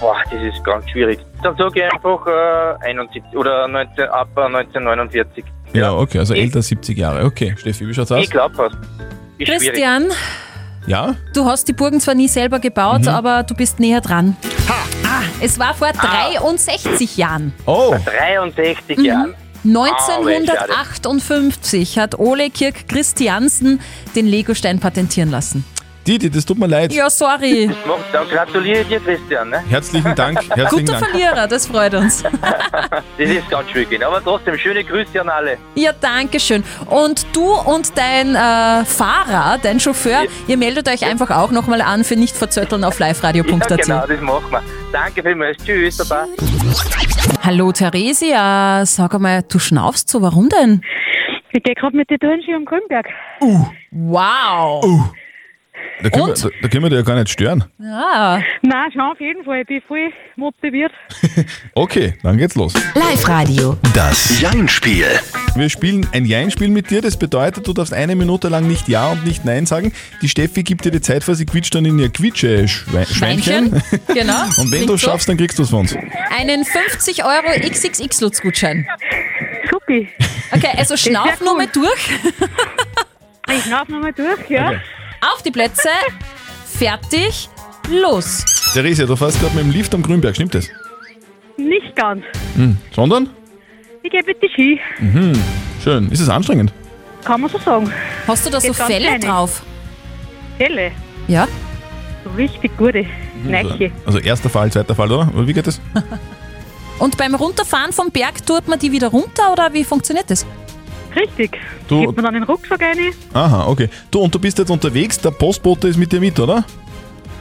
Boah, 0.00 0.16
das 0.30 0.42
ist 0.54 0.64
ganz 0.64 0.88
schwierig. 0.90 1.18
Dann 1.42 1.56
sage 1.56 1.80
ich 1.80 1.92
einfach 1.92 2.26
äh, 2.26 2.86
71 2.88 3.22
oder 3.36 3.66
19, 3.68 4.04
ab 4.08 4.28
äh, 4.36 4.40
1949. 4.42 5.44
Ja, 5.72 5.92
okay, 5.92 6.18
also 6.18 6.34
älter 6.34 6.62
70 6.62 6.96
Jahre. 6.96 7.24
Okay, 7.24 7.54
Steffi, 7.58 7.86
wie 7.88 7.92
schaut's 7.94 8.12
aus? 8.12 8.22
Ich 8.24 8.30
glaube 8.30 8.54
fast. 8.54 8.76
Ist 9.38 9.48
schwierig. 9.48 9.62
Christian, 9.66 10.04
Ja? 10.86 11.16
du 11.34 11.44
hast 11.46 11.68
die 11.68 11.72
Burgen 11.72 12.00
zwar 12.00 12.14
nie 12.14 12.28
selber 12.28 12.60
gebaut, 12.60 13.08
aber 13.08 13.42
du 13.42 13.54
bist 13.54 13.80
näher 13.80 14.00
dran. 14.00 14.36
Ah, 15.44 15.46
es 15.46 15.58
war 15.58 15.74
vor 15.74 15.92
63 15.92 17.16
Jahren. 17.18 17.52
Oh, 17.66 17.94
63 18.04 18.98
Mhm. 18.98 19.04
Jahren. 19.04 19.34
1958 19.64 21.98
hat 21.98 22.18
Ole 22.18 22.50
Kirk 22.50 22.86
Christiansen 22.88 23.80
den 24.14 24.26
Legostein 24.26 24.78
patentieren 24.78 25.30
lassen. 25.30 25.64
Didi, 26.06 26.28
das 26.30 26.44
tut 26.44 26.58
mir 26.58 26.66
leid. 26.66 26.92
Ja, 26.92 27.08
sorry. 27.08 27.70
Dann 28.12 28.28
gratuliere 28.28 28.80
ich 28.82 28.88
dir, 28.88 29.00
Christian. 29.00 29.49
Ne? 29.49 29.62
Herzlichen 29.68 30.14
Dank. 30.14 30.38
Herzlichen 30.54 30.87
Guter 30.87 31.00
Dank. 31.00 31.11
Verlierer, 31.11 31.49
das 31.49 31.66
freut 31.66 31.94
uns. 31.94 32.23
Das 33.16 33.30
ist 33.30 33.49
ganz 33.49 33.70
schwierig. 33.70 34.04
Aber 34.04 34.23
trotzdem, 34.23 34.58
schöne 34.58 34.82
Grüße 34.82 35.20
an 35.20 35.28
alle. 35.28 35.56
Ja, 35.76 35.92
danke 35.99 36.40
schön. 36.40 36.64
Und 36.87 37.25
du 37.34 37.44
und 37.44 37.96
dein 37.96 38.34
äh, 38.34 38.84
Fahrer, 38.84 39.58
dein 39.62 39.78
Chauffeur, 39.78 40.25
ihr 40.49 40.56
meldet 40.56 40.88
euch 40.88 41.04
einfach 41.06 41.30
auch 41.30 41.52
nochmal 41.52 41.80
an 41.80 42.02
für 42.02 42.16
nicht 42.16 42.37
verzötteln 42.37 42.82
auf 42.82 42.99
liveradio.at. 42.99 43.70
Ja, 43.70 43.76
genau, 43.76 44.06
das 44.06 44.20
machen 44.20 44.50
wir. 44.50 44.62
Danke 44.92 45.23
vielmals. 45.23 45.56
Tschüss, 45.64 45.96
Baba. 46.08 46.26
Hallo 47.42 47.73
Theresia, 47.73 48.84
sag 48.84 49.14
einmal, 49.14 49.42
du 49.49 49.58
schnaufst 49.58 50.08
so, 50.08 50.20
warum 50.20 50.49
denn? 50.49 50.82
Ich 51.52 51.62
gehe 51.62 51.75
gerade 51.75 51.96
mit 51.96 52.11
den 52.11 52.18
Turnski 52.18 52.52
am 52.52 52.64
Grünberg. 52.64 53.06
Wow. 53.92 55.14
Da 56.04 56.11
können, 56.11 56.26
wir, 56.26 56.34
da, 56.34 56.49
da 56.61 56.68
können 56.68 56.84
wir 56.84 56.90
dir 56.90 56.96
ja 56.96 57.02
gar 57.02 57.14
nicht 57.14 57.30
stören. 57.30 57.64
Ja. 57.78 58.38
Nein, 58.61 58.92
schon 58.92 59.00
auf 59.00 59.18
jeden 59.18 59.42
Fall. 59.42 59.62
Ich 59.62 59.66
bin 59.66 59.80
voll 59.88 60.12
motiviert. 60.37 60.92
Okay, 61.75 62.14
dann 62.23 62.37
geht's 62.37 62.54
los. 62.54 62.75
Live-Radio. 62.94 63.76
Das 63.94 64.40
Jein-Spiel. 64.40 65.06
Wir 65.56 65.68
spielen 65.70 66.06
ein 66.12 66.25
Jein-Spiel 66.26 66.68
mit 66.68 66.90
dir. 66.90 67.00
Das 67.00 67.18
bedeutet, 67.18 67.66
du 67.66 67.73
darfst 67.73 67.92
eine 67.94 68.14
Minute 68.16 68.49
lang 68.49 68.68
nicht 68.68 68.87
Ja 68.87 69.08
und 69.12 69.25
nicht 69.25 69.44
Nein 69.44 69.64
sagen. 69.66 69.92
Die 70.20 70.28
Steffi 70.28 70.62
gibt 70.62 70.84
dir 70.84 70.90
die 70.90 71.00
Zeit 71.00 71.25
vor, 71.25 71.34
sie 71.34 71.46
quietscht 71.46 71.75
dann 71.75 71.87
in 71.87 71.99
ihr 71.99 72.11
Quietsche-Schweinchen. 72.11 73.14
Schweinchen. 73.14 73.82
Genau. 74.08 74.42
Und 74.58 74.70
wenn 74.73 74.87
du 74.87 74.96
so. 74.96 75.08
schaffst, 75.08 75.28
dann 75.28 75.38
kriegst 75.38 75.58
du 75.58 75.62
es 75.62 75.70
von 75.70 75.80
uns. 75.80 75.96
Einen 76.38 76.64
50 76.64 77.25
Euro 77.25 77.49
XXX-Lutz-Gutschein. 77.61 78.87
Supi. 79.70 80.08
Okay, 80.52 80.70
also 80.76 80.96
schnauf 80.96 81.26
wär 81.26 81.37
nur 81.40 81.52
cool. 81.52 81.58
mal 81.58 81.66
durch. 81.73 82.11
Ich 83.56 83.64
schnauf 83.64 83.88
nochmal 83.88 84.12
durch, 84.12 84.49
ja. 84.49 84.68
Okay. 84.68 84.80
Auf 85.21 85.42
die 85.42 85.50
Plätze. 85.50 85.88
Fertig. 86.66 87.49
Los. 87.90 88.44
Theresia, 88.73 89.06
du 89.06 89.14
fährst 89.16 89.40
gerade 89.40 89.54
mit 89.54 89.64
dem 89.64 89.71
Lift 89.71 89.94
am 89.94 90.02
Grünberg, 90.02 90.35
stimmt 90.35 90.54
das? 90.54 90.68
Nicht 91.56 91.94
ganz. 91.94 92.25
Hm. 92.56 92.76
Sondern? 92.94 93.28
Ich 94.02 94.11
gehe 94.11 94.23
mit 94.25 94.42
die 94.42 94.49
Ski. 94.49 94.80
Mhm. 94.99 95.33
Schön. 95.83 96.11
Ist 96.11 96.21
es 96.21 96.28
anstrengend? 96.28 96.73
Kann 97.25 97.40
man 97.40 97.50
so 97.50 97.59
sagen. 97.59 97.92
Hast 98.26 98.44
du 98.47 98.50
da 98.50 98.61
so 98.61 98.68
Geht 98.68 98.76
ganz 98.78 98.90
Fälle 98.90 99.06
kleine. 99.06 99.25
drauf? 99.26 99.62
Helle. 100.59 100.92
Ja. 101.28 101.47
So 102.25 102.30
richtig 102.30 102.76
gute. 102.76 103.06
Neiche. 103.44 103.92
Also 104.06 104.18
erster 104.18 104.49
Fall, 104.50 104.71
zweiter 104.73 104.94
Fall, 104.94 105.11
oder? 105.12 105.30
Oder 105.35 105.47
wie 105.47 105.52
geht 105.52 105.66
das? 105.66 105.80
Und 106.99 107.16
beim 107.16 107.35
Runterfahren 107.35 107.92
vom 107.92 108.11
Berg 108.11 108.47
tut 108.47 108.66
man 108.68 108.78
die 108.78 108.92
wieder 108.92 109.09
runter 109.09 109.52
oder 109.52 109.73
wie 109.73 109.85
funktioniert 109.85 110.30
das? 110.30 110.47
Richtig. 111.16 111.59
Du- 111.88 112.00
Gibt 112.00 112.16
man 112.16 112.25
dann 112.25 112.35
den 112.35 112.42
Rucksack 112.44 112.80
rein. 112.83 112.99
Aha, 113.33 113.66
okay. 113.66 113.88
Du, 114.11 114.21
und 114.21 114.35
du 114.35 114.38
bist 114.38 114.59
jetzt 114.59 114.71
unterwegs, 114.71 115.18
der 115.18 115.30
Postbote 115.30 115.88
ist 115.88 115.97
mit 115.97 116.11
dir 116.12 116.21
mit, 116.21 116.38
oder? 116.40 116.64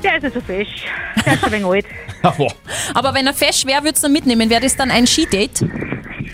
Der 0.04 0.18
ist 0.18 0.26
also 0.26 0.42
fesch. 0.42 0.86
Der 1.26 1.34
ist 1.34 1.40
schon 1.40 1.54
ein 1.54 1.64
wenig 1.64 1.66
alt. 1.66 1.86
Aber 2.94 3.14
wenn 3.14 3.26
er 3.28 3.34
fest 3.34 3.66
wäre, 3.66 3.84
würdest 3.84 4.04
du 4.04 4.08
ihn 4.08 4.14
mitnehmen. 4.14 4.50
Wäre 4.50 4.62
das 4.62 4.76
dann 4.76 4.92
ein 4.92 5.08
Skidate? 5.08 5.66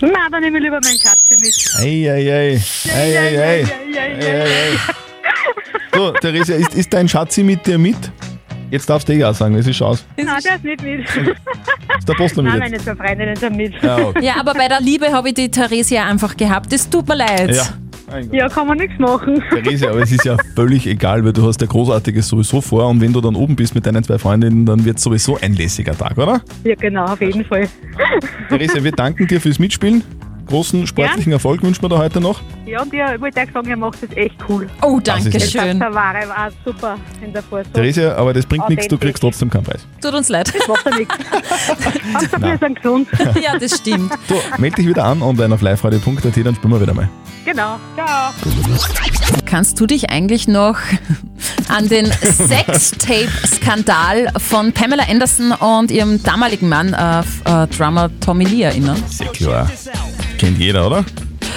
Nein, 0.00 0.12
dann 0.30 0.40
nehme 0.42 0.58
ich 0.58 0.64
lieber 0.64 0.80
meinen 0.82 0.98
Schatz 0.98 1.24
mit. 1.30 1.84
Ei, 1.84 2.10
ei, 2.10 2.32
ei. 2.32 2.62
Ei, 2.94 3.18
ei, 3.18 3.38
ei. 3.38 3.64
Ei, 3.64 3.98
ei, 3.98 4.30
ei. 4.30 4.78
So, 5.94 6.12
Theresia, 6.12 6.56
ist, 6.56 6.74
ist 6.74 6.92
dein 6.92 7.08
Schatzi 7.08 7.42
mit 7.42 7.66
dir 7.66 7.78
mit? 7.78 7.96
Jetzt 8.70 8.88
darfst 8.88 9.08
du 9.08 9.12
eh 9.12 9.18
ja 9.18 9.32
sagen, 9.34 9.54
es 9.56 9.66
ist 9.66 9.82
aus. 9.82 10.04
Nein, 10.16 10.26
der 10.44 10.54
ist 10.54 10.64
nicht 10.64 10.82
mit. 10.82 11.00
Ist 11.00 12.08
der 12.08 12.14
Postler 12.14 12.42
mit 12.44 12.52
Nein, 12.52 12.60
meine 12.60 12.78
zwei 12.78 12.94
Freundinnen 12.94 13.36
sind 13.36 13.56
mit. 13.56 13.74
Ja, 13.82 13.98
okay. 13.98 14.24
Ja, 14.24 14.34
aber 14.38 14.54
bei 14.54 14.68
der 14.68 14.80
Liebe 14.80 15.12
habe 15.12 15.28
ich 15.28 15.34
die 15.34 15.50
Theresia 15.50 16.04
einfach 16.06 16.36
gehabt. 16.36 16.72
Das 16.72 16.88
tut 16.88 17.08
mir 17.08 17.16
leid. 17.16 17.54
Ja. 17.54 17.64
Ja, 18.32 18.48
kann 18.48 18.66
man 18.66 18.78
nichts 18.78 18.98
machen. 18.98 19.40
Theresia, 19.50 19.90
aber 19.90 20.02
es 20.02 20.10
ist 20.10 20.24
ja 20.24 20.36
völlig 20.56 20.86
egal, 20.86 21.24
weil 21.24 21.32
du 21.32 21.46
hast 21.46 21.60
ja 21.60 21.66
Großartiges 21.68 22.26
sowieso 22.26 22.60
vor 22.60 22.88
und 22.88 23.00
wenn 23.00 23.12
du 23.12 23.20
dann 23.20 23.36
oben 23.36 23.54
bist 23.54 23.74
mit 23.74 23.86
deinen 23.86 24.02
zwei 24.02 24.18
Freundinnen, 24.18 24.66
dann 24.66 24.84
wird 24.84 24.98
sowieso 24.98 25.38
ein 25.40 25.54
lässiger 25.54 25.96
Tag, 25.96 26.18
oder? 26.18 26.40
Ja, 26.64 26.74
genau, 26.74 27.04
auf 27.04 27.20
jeden 27.20 27.44
Fall. 27.44 27.68
Theresia, 28.48 28.82
wir 28.82 28.92
danken 28.92 29.28
dir 29.28 29.40
fürs 29.40 29.60
Mitspielen. 29.60 30.02
Großen 30.50 30.86
sportlichen 30.86 31.32
Erfolg 31.32 31.62
wünschen 31.62 31.80
wir 31.82 31.88
dir 31.88 31.96
heute 31.98 32.20
noch. 32.20 32.40
Ja, 32.66 32.82
und 32.82 32.92
ihr 32.92 33.18
wollte 33.20 33.40
auch 33.40 33.46
sagen, 33.54 33.68
ihr 33.70 33.76
macht 33.76 34.02
das 34.02 34.10
echt 34.16 34.34
cool. 34.48 34.68
Oh, 34.82 34.98
Das 35.02 35.24
ist 35.24 35.32
danke 35.32 35.40
schön. 35.48 35.78
Der 35.78 35.94
Ware 35.94 36.28
war 36.28 36.50
super 36.64 36.96
in 37.24 37.32
der 37.32 37.42
Vorsorge. 37.42 37.72
Theresia, 37.72 38.16
aber 38.16 38.32
das 38.34 38.44
bringt 38.46 38.68
nichts, 38.68 38.88
du 38.88 38.96
Authentisch. 38.96 39.12
kriegst 39.20 39.22
trotzdem 39.22 39.48
keinen 39.48 39.62
Preis. 39.64 39.86
Tut 40.02 40.12
uns 40.12 40.28
leid. 40.28 40.52
Macht 40.68 40.84
ja 40.86 40.96
nichts. 40.98 41.14
Hauptsache, 42.14 42.42
wir 42.42 42.58
sind 42.58 42.82
gesund. 42.82 43.08
Ja, 43.42 43.58
das 43.58 43.76
stimmt. 43.78 44.12
Du, 44.28 44.34
melde 44.58 44.76
dich 44.76 44.86
wieder 44.88 45.04
an 45.04 45.22
online 45.22 45.54
auf 45.54 45.62
liveradio.at, 45.62 46.24
dann 46.24 46.54
spielen 46.54 46.72
wir 46.72 46.80
wieder 46.80 46.94
mal. 46.94 47.08
Genau. 47.44 47.76
Ciao. 47.96 48.32
Kannst 49.46 49.78
du 49.80 49.86
dich 49.86 50.10
eigentlich 50.10 50.46
noch 50.48 50.76
an 51.68 51.88
den 51.88 52.06
Sextape-Skandal 52.12 54.32
von 54.38 54.72
Pamela 54.72 55.04
Anderson 55.08 55.52
und 55.52 55.90
ihrem 55.90 56.22
damaligen 56.22 56.68
Mann, 56.68 56.92
äh, 56.92 57.20
f- 57.20 57.40
äh, 57.44 57.66
Drummer 57.68 58.10
Tommy 58.20 58.44
Lee, 58.44 58.62
erinnern? 58.62 59.02
Sehr 59.08 59.28
klar. 59.28 59.70
Kennt 60.40 60.58
jeder, 60.58 60.86
oder? 60.86 61.04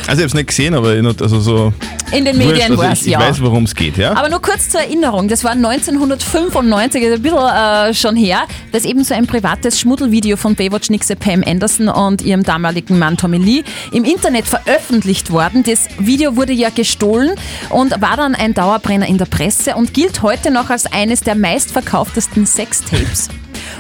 Also 0.08 0.12
ich 0.12 0.18
habe 0.18 0.26
es 0.26 0.34
nicht 0.34 0.48
gesehen, 0.48 0.74
aber 0.74 0.94
ich 0.94 1.02
not- 1.02 1.22
also 1.22 1.40
so 1.40 1.72
In 2.12 2.26
den 2.26 2.38
Medien 2.38 2.64
also 2.72 2.78
war 2.78 2.88
ich, 2.92 3.00
es, 3.00 3.06
ich 3.06 3.14
ja. 3.14 3.20
weiß, 3.20 3.42
worum 3.42 3.64
es 3.64 3.74
geht, 3.74 3.96
ja? 3.96 4.12
Aber 4.14 4.28
nur 4.28 4.42
kurz 4.42 4.68
zur 4.68 4.82
Erinnerung, 4.82 5.30
das 5.30 5.46
war 5.46 5.52
1995, 5.52 7.02
also 7.02 7.16
ein 7.16 7.22
bisschen 7.22 7.38
äh, 7.40 7.94
schon 7.94 8.18
her, 8.18 8.40
da 8.74 8.78
ist 8.78 8.86
eben 8.86 9.06
so 9.06 9.14
ein 9.14 9.26
privates 9.26 9.80
Schmuddelvideo 9.80 10.36
von 10.36 10.56
Baywatch-Nixe 10.56 11.16
Pam 11.16 11.46
Anderson 11.48 11.88
und 11.88 12.22
ihrem 12.22 12.44
damaligen 12.44 13.00
Mann 13.00 13.16
Tommy 13.16 13.38
Lee 13.38 13.64
im 13.94 14.04
Internet 14.04 14.46
veröffentlicht 14.48 15.32
worden. 15.32 15.64
Das 15.64 15.88
Video 15.98 16.36
wurde 16.36 16.52
ja 16.52 16.70
gestohlen 16.70 17.32
und 17.70 18.02
war 18.02 18.18
dann 18.18 18.36
ein 18.36 18.54
Dauerbrenner 18.54 19.08
in 19.08 19.18
der 19.18 19.26
Presse 19.26 19.76
und 19.76 19.94
gilt 19.94 20.22
heute 20.22 20.52
noch 20.52 20.70
als 20.70 20.92
eines 20.92 21.22
der 21.22 21.36
meistverkauftesten 21.36 22.46
Sextapes. 22.46 23.30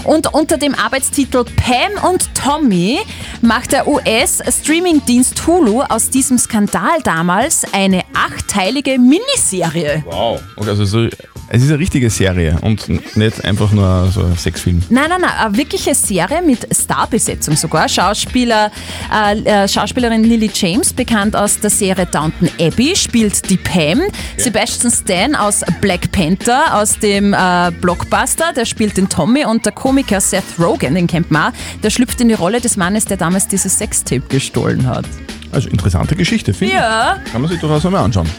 Und 0.03 0.33
unter 0.33 0.57
dem 0.57 0.75
Arbeitstitel 0.75 1.43
Pam 1.43 2.11
und 2.11 2.33
Tommy 2.35 2.99
macht 3.41 3.71
der 3.71 3.87
US-Streamingdienst 3.87 5.45
Hulu 5.47 5.81
aus 5.81 6.09
diesem 6.09 6.37
Skandal 6.37 7.01
damals 7.03 7.63
eine 7.73 8.01
achtteilige 8.13 8.99
Miniserie. 8.99 10.03
Wow. 10.05 10.41
Okay, 10.55 10.69
also 10.69 10.85
so, 10.85 11.07
es 11.49 11.61
ist 11.61 11.69
eine 11.69 11.77
richtige 11.77 12.09
Serie 12.09 12.57
und 12.61 12.87
nicht 13.15 13.45
einfach 13.45 13.71
nur 13.71 14.09
so 14.11 14.23
ein 14.23 14.35
Sexfilm. 14.37 14.81
Nein, 14.89 15.05
nein, 15.09 15.21
nein, 15.21 15.31
eine 15.37 15.55
wirkliche 15.55 15.93
Serie 15.93 16.41
mit 16.41 16.67
Starbesetzung 16.75 17.55
sogar. 17.55 17.87
Schauspieler, 17.87 18.71
äh, 19.13 19.39
äh, 19.43 19.67
Schauspielerin 19.67 20.23
Lily 20.23 20.49
James, 20.51 20.93
bekannt 20.93 21.35
aus 21.35 21.59
der 21.59 21.69
Serie 21.69 22.07
Downton 22.07 22.49
Abbey, 22.59 22.95
spielt 22.95 23.47
die 23.49 23.57
Pam. 23.57 24.01
Sebastian 24.37 24.91
Stan 24.91 25.35
aus 25.35 25.61
Black 25.79 26.11
Panther, 26.11 26.75
aus 26.75 26.97
dem 26.97 27.33
äh, 27.33 27.71
Blockbuster, 27.81 28.53
der 28.53 28.65
spielt 28.65 28.97
den 28.97 29.07
Tommy 29.07 29.45
und 29.45 29.65
der 29.65 29.72
Komiker 29.73 30.21
Seth 30.21 30.43
Rogen, 30.59 30.95
den 30.95 31.07
kennt 31.07 31.31
man 31.31 31.53
der 31.83 31.89
schlüpft 31.89 32.19
in 32.21 32.27
die 32.29 32.33
Rolle 32.35 32.61
des 32.61 32.77
Mannes, 32.77 33.05
der 33.05 33.17
damals 33.17 33.47
dieses 33.47 33.77
Sextape 33.77 34.21
gestohlen 34.29 34.85
hat. 34.87 35.05
Also 35.51 35.69
interessante 35.69 36.15
Geschichte, 36.15 36.53
finde 36.53 36.75
Ja. 36.75 37.17
ich. 37.25 37.31
Kann 37.31 37.41
man 37.41 37.49
sich 37.51 37.59
durchaus 37.59 37.85
einmal 37.85 38.03
anschauen. 38.03 38.29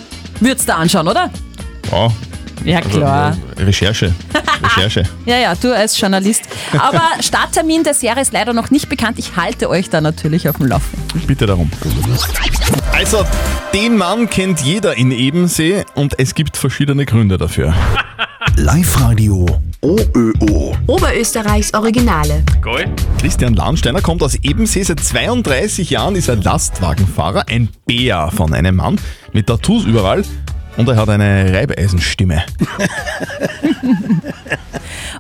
Würdest 0.40 0.68
du 0.68 0.74
anschauen, 0.74 1.06
oder? 1.08 1.30
Ja, 1.92 2.08
Ja, 2.64 2.80
klar. 2.80 3.36
Also, 3.50 3.64
Recherche. 3.66 4.14
Recherche. 4.62 5.02
Ja, 5.26 5.36
ja, 5.36 5.54
du 5.54 5.74
als 5.74 5.98
Journalist. 6.00 6.42
Aber 6.78 7.02
Starttermin 7.20 7.82
der 7.84 7.94
Serie 7.94 8.22
ist 8.22 8.32
leider 8.32 8.52
noch 8.52 8.70
nicht 8.70 8.88
bekannt. 8.88 9.18
Ich 9.18 9.36
halte 9.36 9.68
euch 9.68 9.90
da 9.90 10.00
natürlich 10.00 10.48
auf 10.48 10.56
dem 10.56 10.66
Laufenden. 10.66 11.20
Bitte 11.26 11.46
darum. 11.46 11.70
Also, 12.92 13.24
den 13.74 13.96
Mann 13.96 14.28
kennt 14.30 14.60
jeder 14.60 14.96
in 14.96 15.10
Ebensee 15.10 15.84
und 15.94 16.18
es 16.18 16.34
gibt 16.34 16.56
verschiedene 16.56 17.04
Gründe 17.04 17.36
dafür. 17.38 17.74
Live-Radio 18.56 19.46
OÖO. 19.84 20.74
Oberösterreichs 20.86 21.74
Originale. 21.74 22.42
Christian 23.20 23.52
Lahnsteiner 23.52 24.00
kommt 24.00 24.22
aus 24.22 24.34
Ebensee. 24.36 24.82
Seit 24.82 24.98
32 24.98 25.90
Jahren 25.90 26.16
ist 26.16 26.28
er 26.28 26.36
Lastwagenfahrer, 26.36 27.44
ein 27.50 27.68
Bär 27.84 28.30
von 28.34 28.54
einem 28.54 28.76
Mann 28.76 28.98
mit 29.34 29.46
Tattoos 29.46 29.84
überall 29.84 30.24
und 30.78 30.88
er 30.88 30.96
hat 30.96 31.10
eine 31.10 31.52
Reibeisenstimme. 31.52 32.44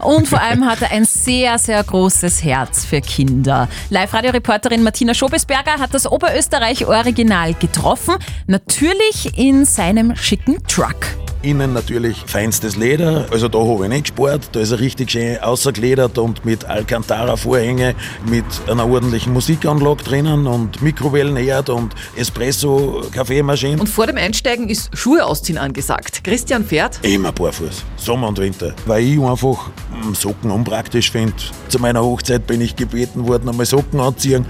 Und 0.00 0.28
vor 0.28 0.40
allem 0.40 0.66
hat 0.66 0.82
er 0.82 0.90
ein 0.90 1.04
sehr, 1.04 1.58
sehr 1.58 1.82
großes 1.82 2.44
Herz 2.44 2.84
für 2.84 3.00
Kinder. 3.00 3.68
Live-Radio-Reporterin 3.90 4.82
Martina 4.82 5.14
Schobesberger 5.14 5.78
hat 5.78 5.94
das 5.94 6.10
Oberösterreich-Original 6.10 7.54
getroffen. 7.54 8.16
Natürlich 8.46 9.38
in 9.38 9.64
seinem 9.64 10.14
schicken 10.16 10.58
Truck. 10.66 11.23
Innen 11.44 11.74
natürlich 11.74 12.24
feinstes 12.26 12.76
Leder, 12.76 13.26
also 13.30 13.48
da 13.48 13.58
habe 13.58 13.84
ich 13.84 13.90
nicht 13.90 14.16
gespart. 14.16 14.48
Da 14.52 14.60
ist 14.60 14.70
er 14.70 14.80
richtig 14.80 15.10
schön 15.10 15.38
ausgeledert 15.40 16.16
und 16.16 16.44
mit 16.46 16.64
Alcantara-Vorhänge, 16.64 17.94
mit 18.26 18.44
einer 18.66 18.88
ordentlichen 18.88 19.34
Musikanlage 19.34 20.02
drinnen 20.02 20.46
und 20.46 20.80
Mikrowellenherd 20.80 21.68
und 21.68 21.94
Espresso-Kaffeemaschine. 22.16 23.78
Und 23.78 23.88
vor 23.88 24.06
dem 24.06 24.16
Einsteigen 24.16 24.70
ist 24.70 24.96
Schuhe 24.96 25.22
ausziehen 25.24 25.58
angesagt. 25.58 26.24
Christian 26.24 26.64
fährt. 26.64 26.98
Immer 27.02 27.30
barfuß, 27.32 27.84
Sommer 27.96 28.28
und 28.28 28.38
Winter. 28.38 28.74
Weil 28.86 29.04
ich 29.04 29.20
einfach 29.20 29.68
mm, 29.68 30.14
Socken 30.14 30.50
unpraktisch 30.50 31.10
finde. 31.10 31.34
Zu 31.68 31.78
meiner 31.78 32.02
Hochzeit 32.02 32.46
bin 32.46 32.62
ich 32.62 32.74
gebeten 32.74 33.28
worden, 33.28 33.50
einmal 33.50 33.66
Socken 33.66 34.00
anziehen. 34.00 34.46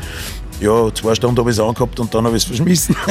Ja, 0.60 0.94
zwei 0.94 1.16
Stunden 1.16 1.38
habe 1.40 1.50
ich 1.50 1.56
es 1.56 1.60
angehabt 1.60 1.98
und 1.98 2.14
dann 2.14 2.24
habe 2.24 2.36
ich 2.36 2.44
es 2.44 2.46
verschmissen. 2.46 2.94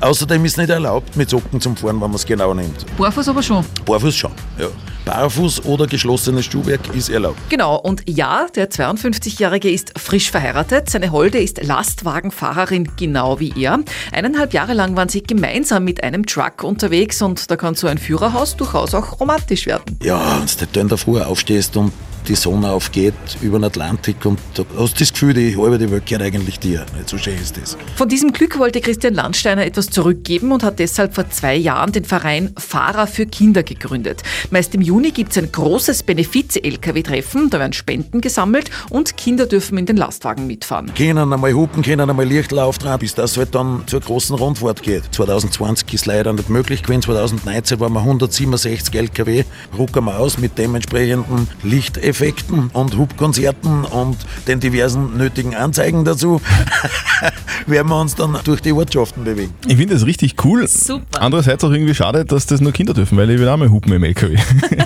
Außerdem 0.00 0.44
ist 0.44 0.58
nicht 0.58 0.70
erlaubt, 0.70 1.16
mit 1.16 1.30
Socken 1.30 1.60
zum 1.60 1.76
Fahren, 1.76 2.00
wenn 2.00 2.10
man 2.10 2.14
es 2.14 2.26
genau 2.26 2.54
nimmt. 2.54 2.84
Barfuß 2.96 3.28
aber 3.28 3.42
schon. 3.42 3.64
Barfuß 3.84 4.14
schon, 4.14 4.32
ja. 4.58 4.68
Barfuß 5.04 5.66
oder 5.66 5.86
geschlossenes 5.86 6.46
Schuhwerk 6.46 6.80
ist 6.94 7.10
erlaubt. 7.10 7.38
Genau, 7.50 7.76
und 7.76 8.02
ja, 8.08 8.46
der 8.54 8.70
52-Jährige 8.70 9.70
ist 9.70 9.92
frisch 9.98 10.30
verheiratet. 10.30 10.88
Seine 10.88 11.12
Holde 11.12 11.38
ist 11.38 11.62
Lastwagenfahrerin, 11.62 12.90
genau 12.96 13.38
wie 13.38 13.52
er. 13.56 13.80
Eineinhalb 14.12 14.54
Jahre 14.54 14.72
lang 14.72 14.96
waren 14.96 15.10
sie 15.10 15.22
gemeinsam 15.22 15.84
mit 15.84 16.02
einem 16.02 16.24
Truck 16.24 16.64
unterwegs 16.64 17.20
und 17.20 17.50
da 17.50 17.56
kann 17.56 17.74
so 17.74 17.86
ein 17.86 17.98
Führerhaus 17.98 18.56
durchaus 18.56 18.94
auch 18.94 19.20
romantisch 19.20 19.66
werden. 19.66 19.98
Ja, 20.02 20.40
wenn 20.58 20.68
du 20.72 20.80
in 20.80 20.88
der 20.88 20.98
Früh 20.98 21.20
aufstehst 21.20 21.76
und 21.76 21.92
die 22.28 22.34
Sonne 22.34 22.70
aufgeht 22.70 23.14
über 23.42 23.58
den 23.58 23.64
Atlantik 23.64 24.24
und 24.24 24.38
du 24.54 24.64
hast 24.78 25.00
das 25.00 25.12
Gefühl, 25.12 25.34
die 25.34 25.56
halbe 25.56 25.78
die 25.78 25.90
Welt 25.90 26.06
gehört 26.06 26.22
eigentlich 26.22 26.58
dir. 26.58 26.86
Nicht 26.96 27.08
so 27.08 27.18
schön 27.18 27.34
ist 27.36 27.56
das. 27.56 27.76
Von 27.96 28.08
diesem 28.08 28.32
Glück 28.32 28.58
wollte 28.58 28.80
Christian 28.80 29.14
Landsteiner 29.14 29.64
etwas 29.64 29.83
zurückgeben 29.90 30.52
und 30.52 30.62
hat 30.62 30.78
deshalb 30.78 31.14
vor 31.14 31.28
zwei 31.30 31.54
Jahren 31.56 31.92
den 31.92 32.04
Verein 32.04 32.52
Fahrer 32.58 33.06
für 33.06 33.26
Kinder 33.26 33.62
gegründet. 33.62 34.22
Meist 34.50 34.74
im 34.74 34.80
Juni 34.80 35.10
gibt 35.10 35.32
es 35.32 35.38
ein 35.38 35.50
großes 35.50 36.02
Benefiz-LKW-Treffen, 36.02 37.50
da 37.50 37.58
werden 37.58 37.72
Spenden 37.72 38.20
gesammelt 38.20 38.70
und 38.90 39.16
Kinder 39.16 39.46
dürfen 39.46 39.78
in 39.78 39.86
den 39.86 39.96
Lastwagen 39.96 40.46
mitfahren. 40.46 40.92
Können 40.94 41.32
einmal 41.32 41.52
hupen, 41.52 41.82
können 41.82 42.08
einmal 42.08 42.26
Lichtel 42.26 42.58
auftragen, 42.58 43.00
bis 43.00 43.14
das 43.14 43.36
halt 43.36 43.54
dann 43.54 43.82
zur 43.86 44.00
großen 44.00 44.36
Rundfahrt 44.36 44.82
geht. 44.82 45.04
2020 45.12 45.94
ist 45.94 46.06
leider 46.06 46.32
nicht 46.32 46.50
möglich 46.50 46.82
gewesen. 46.82 47.02
2019 47.02 47.80
waren 47.80 47.92
wir 47.92 48.00
167 48.00 48.94
LKW, 48.94 49.44
rucken 49.76 50.04
wir 50.04 50.18
aus 50.18 50.38
mit 50.38 50.58
dementsprechenden 50.58 51.48
Lichteffekten 51.62 52.70
und 52.72 52.96
Hubkonzerten 52.96 53.84
und 53.84 54.16
den 54.46 54.60
diversen 54.60 55.16
nötigen 55.16 55.54
Anzeigen 55.54 56.04
dazu. 56.04 56.40
werden 57.66 57.88
wir 57.88 58.00
uns 58.00 58.14
dann 58.14 58.38
durch 58.44 58.60
die 58.60 58.72
Ortschaften 58.72 59.24
bewegen. 59.24 59.54
Ich 59.74 59.78
finde 59.80 59.94
das 59.94 60.06
richtig 60.06 60.36
cool. 60.44 60.68
Super. 60.68 61.20
Andererseits 61.20 61.64
auch 61.64 61.72
irgendwie 61.72 61.96
schade, 61.96 62.24
dass 62.24 62.46
das 62.46 62.60
nur 62.60 62.70
Kinder 62.70 62.94
dürfen, 62.94 63.18
weil 63.18 63.28
ich 63.30 63.40
will 63.40 63.48
auch 63.48 63.56
mal 63.56 63.68
hupen 63.70 63.92
im 63.92 64.04
LKW. 64.04 64.36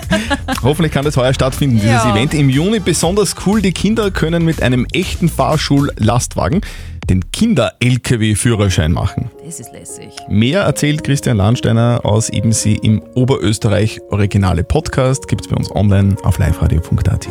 Hoffentlich 0.63 0.91
kann 0.91 1.05
das 1.05 1.15
heuer 1.15 1.31
stattfinden, 1.31 1.75
dieses 1.75 1.91
Ja. 1.91 2.11
Event. 2.11 2.33
Im 2.33 2.49
Juni 2.49 2.79
besonders 2.79 3.35
cool. 3.45 3.61
Die 3.61 3.71
Kinder 3.71 4.09
können 4.09 4.43
mit 4.43 4.63
einem 4.63 4.87
echten 4.91 5.29
Fahrschul-Lastwagen 5.29 6.61
den 7.07 7.31
Kinder-LKW-Führerschein 7.31 8.91
machen. 8.91 9.29
Das 9.45 9.59
ist 9.59 9.71
lässig. 9.73 10.09
Mehr 10.27 10.61
erzählt 10.61 11.03
Christian 11.03 11.37
Lahnsteiner 11.37 12.01
aus 12.03 12.29
Ebensee 12.29 12.79
im 12.81 12.99
Oberösterreich 13.13 13.99
Originale 14.09 14.63
Podcast. 14.63 15.27
Gibt 15.27 15.41
es 15.41 15.47
bei 15.47 15.55
uns 15.55 15.69
online 15.75 16.15
auf 16.23 16.39
liveradio.at. 16.39 17.27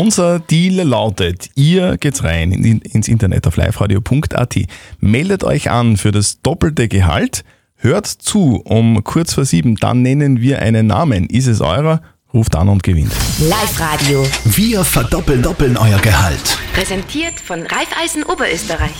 Unser 0.00 0.38
Deal 0.38 0.76
lautet, 0.76 1.50
ihr 1.56 1.98
geht's 1.98 2.24
rein 2.24 2.52
in, 2.52 2.80
ins 2.80 3.06
Internet 3.06 3.46
auf 3.46 3.58
liveradio.at. 3.58 4.56
Meldet 4.98 5.44
euch 5.44 5.70
an 5.70 5.98
für 5.98 6.10
das 6.10 6.40
doppelte 6.40 6.88
Gehalt. 6.88 7.44
Hört 7.76 8.06
zu 8.06 8.62
um 8.64 9.04
kurz 9.04 9.34
vor 9.34 9.44
sieben, 9.44 9.76
dann 9.76 10.00
nennen 10.00 10.40
wir 10.40 10.62
einen 10.62 10.86
Namen. 10.86 11.26
Ist 11.26 11.48
es 11.48 11.60
eurer? 11.60 12.00
Ruft 12.32 12.56
an 12.56 12.70
und 12.70 12.82
gewinnt. 12.82 13.12
Live-Radio. 13.40 14.26
Wir 14.46 14.84
verdoppeln 14.84 15.42
doppeln 15.42 15.76
euer 15.76 15.98
Gehalt. 15.98 16.58
Präsentiert 16.72 17.38
von 17.38 17.60
Raiffeisen 17.60 18.22
Oberösterreich. 18.22 18.96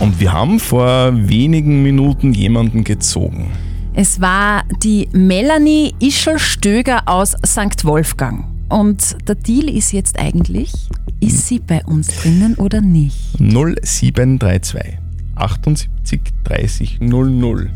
Und 0.00 0.20
wir 0.20 0.34
haben 0.34 0.60
vor 0.60 1.12
wenigen 1.14 1.82
Minuten 1.82 2.34
jemanden 2.34 2.84
gezogen. 2.84 3.52
Es 3.94 4.20
war 4.20 4.64
die 4.82 5.08
Melanie 5.12 5.94
Ischel-Stöger 5.98 7.04
aus 7.06 7.34
St. 7.46 7.86
Wolfgang. 7.86 8.55
Und 8.68 9.28
der 9.28 9.36
Deal 9.36 9.68
ist 9.68 9.92
jetzt 9.92 10.18
eigentlich, 10.18 10.72
ist 11.20 11.46
sie 11.46 11.60
bei 11.60 11.84
uns 11.84 12.08
drinnen 12.08 12.54
oder 12.56 12.80
nicht? 12.80 13.38
0732 13.38 14.98
78 15.36 16.20
30 16.44 17.00
00. 17.00 17.70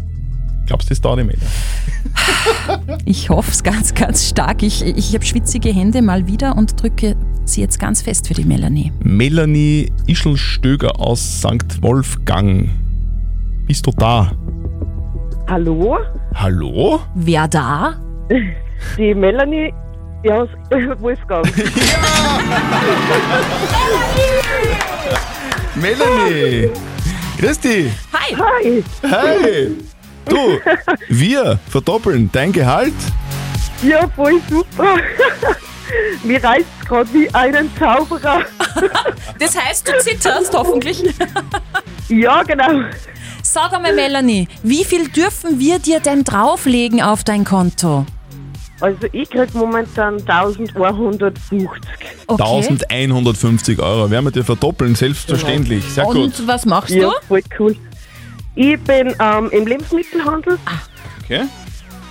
Glaubst 0.67 0.89
du, 0.89 0.91
das 0.91 1.01
dauert 1.01 1.25
nicht 1.25 1.39
mehr? 1.39 1.39
Ich 3.05 3.29
hoffe 3.29 3.51
es 3.51 3.63
ganz, 3.63 3.95
ganz 3.95 4.29
stark. 4.29 4.63
Ich, 4.63 4.85
ich 4.85 5.15
habe 5.15 5.25
schwitzige 5.25 5.71
Hände 5.71 6.01
mal 6.03 6.27
wieder 6.27 6.57
und 6.57 6.81
drücke 6.81 7.17
sie 7.45 7.61
jetzt 7.61 7.79
ganz 7.79 8.03
fest 8.03 8.29
für 8.29 8.35
die 8.35 8.45
Melanie. 8.45 8.93
Melanie 9.03 9.93
Ischelstöger 10.07 10.99
aus 11.01 11.41
St. 11.41 11.83
Wolfgang. 11.83 12.69
Bist 13.67 13.87
du 13.87 13.91
da? 13.97 14.33
Hallo? 15.49 15.99
Hallo? 16.35 17.01
Wer 17.15 17.49
da? 17.49 18.01
Die 18.97 19.15
Melanie 19.15 19.73
aus 20.29 20.49
Wolfgang. 21.01 21.47
Melanie! 25.75 26.71
Christi! 27.39 27.91
Hi! 28.13 28.37
Hi! 28.37 28.85
Hey! 29.03 29.77
Du, 30.27 30.61
wir 31.09 31.59
verdoppeln 31.69 32.29
dein 32.33 32.53
Gehalt. 32.53 32.93
Ja, 33.83 34.07
voll 34.15 34.41
super. 34.49 34.97
Mir 36.23 36.43
reißt 36.45 36.67
gerade 36.87 37.13
wie 37.13 37.35
einen 37.35 37.71
Zauberer. 37.77 38.43
Das 39.39 39.59
heißt, 39.59 39.89
du 39.89 39.99
zitterst 40.01 40.55
hoffentlich. 40.55 41.03
Ja, 42.09 42.43
genau. 42.43 42.85
Sag 43.43 43.73
einmal, 43.73 43.95
Melanie, 43.95 44.49
wie 44.63 44.85
viel 44.85 45.09
dürfen 45.09 45.59
wir 45.59 45.79
dir 45.79 46.01
denn 46.01 46.23
drauflegen 46.25 47.03
auf 47.03 47.25
dein 47.25 47.45
Konto? 47.45 48.05
Also 48.81 48.99
ich 49.13 49.29
krieg 49.31 49.55
momentan 49.55 50.15
1150. 50.27 51.69
1150 52.29 53.79
Euro. 53.81 54.11
Werden 54.11 54.25
wir 54.25 54.31
dir 54.31 54.45
verdoppeln, 54.45 54.95
selbstverständlich. 54.95 55.85
Sehr 55.85 56.05
gut. 56.05 56.17
Und 56.17 56.47
was 56.47 56.65
machst 56.67 56.91
Ja, 56.95 57.11
du? 57.11 57.27
voll 57.29 57.43
cool. 57.59 57.77
Ich 58.55 58.79
bin 58.81 59.15
ähm, 59.21 59.51
im 59.53 59.67
Lebensmittelhandel. 59.67 60.59
Okay. 61.25 61.43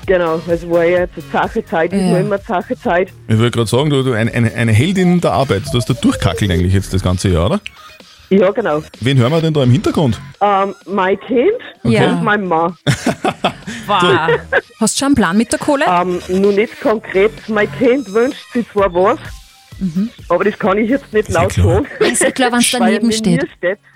Genau, 0.05 0.41
es 0.47 0.67
war 0.67 0.83
ja 0.85 0.99
jetzt 1.01 1.13
eine 1.17 1.31
zache 1.31 1.65
Zeit, 1.65 1.93
ist 1.93 2.01
Ja. 2.01 2.11
noch 2.13 2.19
immer 2.19 2.35
eine 2.35 2.43
zache 2.43 2.75
Zeit. 2.79 3.09
Ich 3.27 3.37
würde 3.37 3.51
gerade 3.51 3.67
sagen, 3.69 3.89
du, 3.91 4.01
du 4.01 4.13
eine, 4.13 4.31
eine, 4.33 4.51
eine 4.55 4.71
Heldin 4.71 5.21
der 5.21 5.33
Arbeit. 5.33 5.63
Du 5.71 5.77
hast 5.77 5.87
da 5.89 5.93
durchkackelt 5.93 6.49
eigentlich 6.49 6.73
jetzt 6.73 6.93
das 6.93 7.03
ganze 7.03 7.29
Jahr, 7.29 7.45
oder? 7.47 7.61
Ja, 8.29 8.51
genau. 8.51 8.83
Wen 9.01 9.17
hören 9.17 9.31
wir 9.31 9.41
denn 9.41 9.53
da 9.53 9.63
im 9.63 9.71
Hintergrund? 9.71 10.19
Ähm, 10.41 10.75
mein 10.85 11.19
Kind 11.21 11.51
Ja. 11.83 12.11
und 12.11 12.23
mein 12.23 12.45
Mann. 12.45 12.75
Wow. 13.87 14.29
Hast 14.79 14.95
du 14.95 14.99
schon 14.99 15.05
einen 15.07 15.15
Plan 15.15 15.35
mit 15.37 15.51
der 15.51 15.57
Kohle? 15.59 15.83
Ähm, 15.87 16.19
nur 16.29 16.51
nicht 16.51 16.79
konkret. 16.79 17.31
Mein 17.49 17.71
Kind 17.71 18.11
wünscht 18.13 18.51
sich 18.53 18.69
zwar 18.71 18.93
was, 18.93 19.17
aber 20.27 20.43
das 20.43 20.59
kann 20.59 20.77
ich 20.77 20.89
jetzt 20.91 21.11
nicht 21.11 21.29
laut 21.29 21.49
klar. 21.49 21.83
sagen. 21.83 21.87
Ist 22.11 22.21
ja 22.21 22.29
klar, 22.31 22.51
wenn's 22.51 22.71
weil 22.73 22.79
daneben 22.81 22.93
er 22.95 22.99
neben 22.99 23.07
mir 23.07 23.13
steht. 23.13 23.43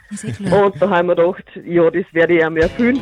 Ist 0.10 0.24
eh 0.24 0.34
steht. 0.34 0.48
klar. 0.48 0.65
Und 0.65 0.82
da 0.82 0.89
haben 0.89 1.08
wir 1.10 1.15
gedacht, 1.15 1.43
ja, 1.65 1.89
das 1.91 2.06
werde 2.12 2.34
ich 2.38 2.43
ihm 2.43 2.58
erfüllen. 2.58 3.02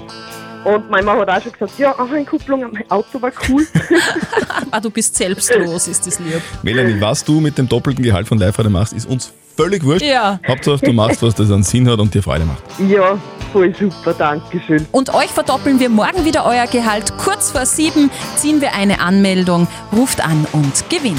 Und 0.66 0.90
mein 0.92 1.06
Mann 1.06 1.18
hat 1.20 1.30
auch 1.30 1.42
schon 1.42 1.54
gesagt, 1.54 1.80
ja, 1.80 1.92
Anhängkupplung 1.94 2.64
am 2.66 2.78
Auto 2.90 3.22
war 3.22 3.32
cool. 3.50 3.66
Ah, 4.74 4.80
du 4.80 4.90
bist 4.90 5.16
selbstlos, 5.16 5.88
ist 5.88 6.08
das 6.08 6.20
lieb. 6.20 6.42
Melanie, 6.64 6.96
was 7.02 7.24
du 7.26 7.40
mit 7.42 7.58
dem 7.58 7.68
doppelten 7.68 8.04
Gehalt 8.04 8.28
von 8.28 8.38
live 8.38 8.58
machst, 8.70 8.94
ist 8.94 9.06
uns 9.06 9.34
völlig 9.62 9.84
wurscht. 9.84 10.06
Ja. 10.06 10.40
Hauptsache, 10.48 10.86
du 10.86 10.94
machst 10.94 11.22
was, 11.22 11.36
das 11.36 11.52
einen 11.52 11.64
Sinn 11.64 11.90
hat 11.90 12.00
und 12.00 12.14
dir 12.14 12.24
Freude 12.24 12.46
macht. 12.46 12.64
ja, 12.90 13.18
voll 13.52 13.74
super, 13.76 14.14
Dankeschön. 14.14 14.88
Und 14.92 15.14
euch 15.14 15.28
verdoppeln 15.30 15.80
wir 15.80 15.90
morgen 15.90 16.26
wieder 16.26 16.46
euer 16.46 16.68
Gehalt. 16.68 17.14
Kurz 17.18 17.52
vor 17.52 17.66
sieben 17.66 18.10
ziehen 18.36 18.62
wir 18.62 18.74
eine 18.74 19.02
Anmeldung. 19.02 19.68
Ruft 19.94 20.24
an 20.24 20.48
und 20.54 20.90
gewinnt. 20.90 21.18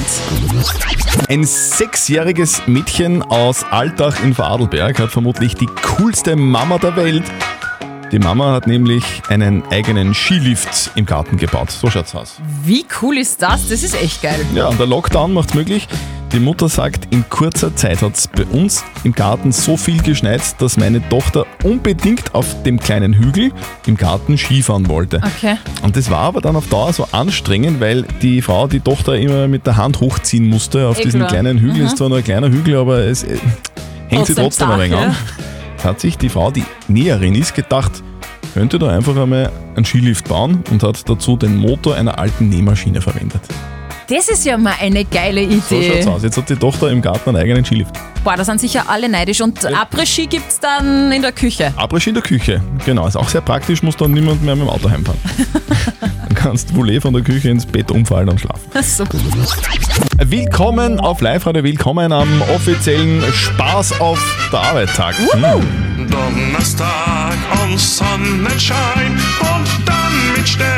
Ein 1.28 1.44
sechsjähriges 1.44 2.62
Mädchen 2.66 3.22
aus 3.22 3.64
Altach 3.70 4.22
in 4.24 4.34
Vorarlberg 4.34 4.98
hat 4.98 5.10
vermutlich 5.10 5.54
die 5.54 5.68
coolste 5.82 6.36
Mama 6.36 6.78
der 6.78 6.96
Welt. 6.96 7.24
Die 8.10 8.18
Mama 8.18 8.52
hat 8.52 8.66
nämlich 8.66 9.04
einen 9.28 9.62
eigenen 9.70 10.12
Skilift 10.14 10.90
im 10.96 11.06
Garten 11.06 11.38
gebaut. 11.38 11.70
So 11.70 11.88
schaut's 11.90 12.14
aus. 12.14 12.34
Wie 12.64 12.84
cool 13.00 13.16
ist 13.16 13.40
das? 13.40 13.68
Das 13.68 13.82
ist 13.82 13.94
echt 13.94 14.20
geil. 14.22 14.44
Ja, 14.54 14.66
und 14.66 14.78
der 14.78 14.86
Lockdown 14.86 15.32
macht's 15.32 15.54
möglich. 15.54 15.88
Die 16.32 16.40
Mutter 16.40 16.70
sagt, 16.70 17.08
in 17.12 17.28
kurzer 17.28 17.76
Zeit 17.76 18.00
hat's 18.00 18.26
bei 18.26 18.46
uns 18.46 18.82
im 19.04 19.12
Garten 19.12 19.52
so 19.52 19.76
viel 19.76 20.00
geschneit, 20.02 20.40
dass 20.62 20.78
meine 20.78 21.06
Tochter 21.10 21.44
unbedingt 21.62 22.34
auf 22.34 22.62
dem 22.62 22.80
kleinen 22.80 23.12
Hügel 23.12 23.52
im 23.86 23.98
Garten 23.98 24.38
Skifahren 24.38 24.88
wollte. 24.88 25.20
Okay. 25.22 25.56
Und 25.82 25.94
das 25.94 26.10
war 26.10 26.20
aber 26.20 26.40
dann 26.40 26.56
auf 26.56 26.68
Dauer 26.68 26.90
so 26.94 27.06
anstrengend, 27.12 27.80
weil 27.80 28.06
die 28.22 28.40
Frau 28.40 28.66
die 28.66 28.80
Tochter 28.80 29.18
immer 29.18 29.46
mit 29.46 29.66
der 29.66 29.76
Hand 29.76 30.00
hochziehen 30.00 30.48
musste 30.48 30.88
auf 30.88 30.98
Eh 31.00 31.02
diesen 31.02 31.20
klar. 31.20 31.32
kleinen 31.32 31.58
Hügel. 31.58 31.80
Mhm. 31.80 31.86
Ist 31.86 31.98
zwar 31.98 32.08
nur 32.08 32.18
ein 32.18 32.24
kleiner 32.24 32.48
Hügel, 32.48 32.76
aber 32.76 33.00
es 33.00 33.24
äh, 33.24 33.36
hängt 34.08 34.26
sie 34.26 34.34
Trotzdem 34.34 34.70
ein 34.70 34.80
wenig 34.80 34.96
an. 34.96 35.14
Jetzt 35.72 35.84
hat 35.84 36.00
sich 36.00 36.16
die 36.16 36.30
Frau, 36.30 36.50
die 36.50 36.64
Näherin 36.88 37.34
ist, 37.34 37.54
gedacht, 37.54 37.92
könnte 38.54 38.78
da 38.78 38.88
einfach 38.88 39.16
einmal 39.16 39.52
einen 39.76 39.84
Skilift 39.84 40.28
bauen 40.28 40.64
und 40.70 40.82
hat 40.82 41.06
dazu 41.10 41.36
den 41.36 41.56
Motor 41.56 41.96
einer 41.96 42.18
alten 42.18 42.48
Nähmaschine 42.48 43.02
verwendet. 43.02 43.42
Das 44.14 44.28
ist 44.28 44.44
ja 44.44 44.58
mal 44.58 44.74
eine 44.78 45.06
geile 45.06 45.40
So 45.62 45.76
Idee. 45.76 45.92
schaut's 45.94 46.06
aus. 46.06 46.22
Jetzt 46.22 46.36
hat 46.36 46.50
die 46.50 46.56
Tochter 46.56 46.90
im 46.90 47.00
Garten 47.00 47.30
einen 47.30 47.38
eigenen 47.38 47.64
Skilift. 47.64 47.94
Boah, 48.22 48.36
da 48.36 48.44
sind 48.44 48.60
sicher 48.60 48.84
alle 48.86 49.08
neidisch. 49.08 49.40
Und 49.40 49.64
Après-Ski 49.64 50.26
gibt's 50.26 50.60
dann 50.60 51.10
in 51.10 51.22
der 51.22 51.32
Küche. 51.32 51.72
Abrisch 51.76 52.08
in 52.08 52.14
der 52.14 52.22
Küche. 52.22 52.60
Genau, 52.84 53.06
ist 53.06 53.16
auch 53.16 53.28
sehr 53.28 53.40
praktisch, 53.40 53.82
muss 53.82 53.96
dann 53.96 54.12
niemand 54.12 54.42
mehr 54.42 54.54
mit 54.54 54.66
dem 54.66 54.68
Auto 54.70 54.90
heimfahren. 54.90 55.18
dann 56.00 56.34
kannst 56.34 56.70
du 56.70 56.76
wohl 56.76 57.00
von 57.00 57.14
der 57.14 57.22
Küche 57.22 57.48
ins 57.48 57.64
Bett 57.64 57.90
umfallen 57.90 58.28
und 58.28 58.38
schlafen. 58.38 58.60
Super. 58.82 59.18
Willkommen 60.18 61.00
auf 61.00 61.22
Live-Radio, 61.22 61.64
willkommen 61.64 62.12
am 62.12 62.42
offiziellen 62.54 63.22
Spaß 63.32 63.98
auf 63.98 64.20
der 64.52 64.60
Arbeit-Tag. 64.60 65.14
Hm. 65.16 66.10
Donnerstag 66.10 67.36
und 67.64 67.80
Sonnenschein 67.80 69.18
und 69.40 69.88
dann 69.88 70.12
mit 70.36 70.46
Steffi 70.46 70.71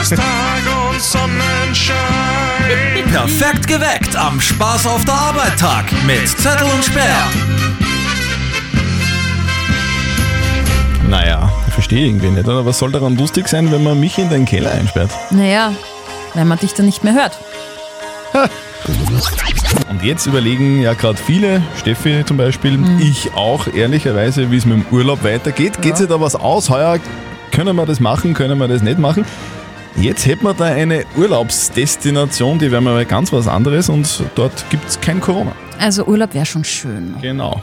Donnerstag 0.00 0.62
und 0.88 0.98
Sonnenschein. 0.98 1.94
Perfekt 3.12 3.66
geweckt 3.66 4.16
am 4.16 4.40
Spaß 4.40 4.86
auf 4.86 5.04
der 5.04 5.12
Arbeit 5.12 5.58
Tag 5.58 5.92
mit 6.06 6.26
Zettel 6.26 6.66
und 6.74 6.82
Sperr. 6.82 7.28
Naja, 11.06 11.52
ich 11.66 11.74
verstehe 11.74 12.06
irgendwie 12.06 12.30
nicht. 12.30 12.48
Oder? 12.48 12.64
Was 12.64 12.78
soll 12.78 12.90
daran 12.92 13.18
lustig 13.18 13.46
sein, 13.46 13.70
wenn 13.70 13.84
man 13.84 14.00
mich 14.00 14.16
in 14.16 14.30
den 14.30 14.46
Keller 14.46 14.70
einsperrt? 14.70 15.10
Naja, 15.28 15.74
wenn 16.32 16.48
man 16.48 16.58
dich 16.58 16.72
dann 16.72 16.86
nicht 16.86 17.04
mehr 17.04 17.12
hört. 17.12 17.38
Und 19.90 20.02
jetzt 20.02 20.24
überlegen 20.24 20.80
ja 20.80 20.94
gerade 20.94 21.18
viele, 21.18 21.60
Steffi 21.78 22.24
zum 22.24 22.38
Beispiel, 22.38 22.78
ich 23.00 23.34
auch 23.34 23.66
ehrlicherweise, 23.66 24.50
wie 24.50 24.56
es 24.56 24.64
mit 24.64 24.78
dem 24.78 24.86
Urlaub 24.90 25.22
weitergeht. 25.24 25.82
Geht 25.82 25.98
sich 25.98 26.08
da 26.08 26.18
was 26.22 26.36
aus? 26.36 26.70
Heuer 26.70 26.98
können 27.52 27.76
wir 27.76 27.84
das 27.84 28.00
machen, 28.00 28.32
können 28.32 28.56
wir 28.58 28.66
das 28.66 28.80
nicht 28.80 28.98
machen? 28.98 29.26
Jetzt 29.96 30.26
hätten 30.26 30.44
wir 30.44 30.54
da 30.54 30.64
eine 30.64 31.04
Urlaubsdestination, 31.16 32.58
die 32.58 32.70
wäre 32.70 32.80
mal 32.80 33.04
ganz 33.04 33.32
was 33.32 33.48
anderes 33.48 33.88
und 33.88 34.22
dort 34.34 34.64
gibt 34.70 34.88
es 34.88 35.00
kein 35.00 35.20
Corona. 35.20 35.52
Also 35.78 36.04
Urlaub 36.04 36.34
wäre 36.34 36.46
schon 36.46 36.64
schön. 36.64 37.14
Genau. 37.20 37.60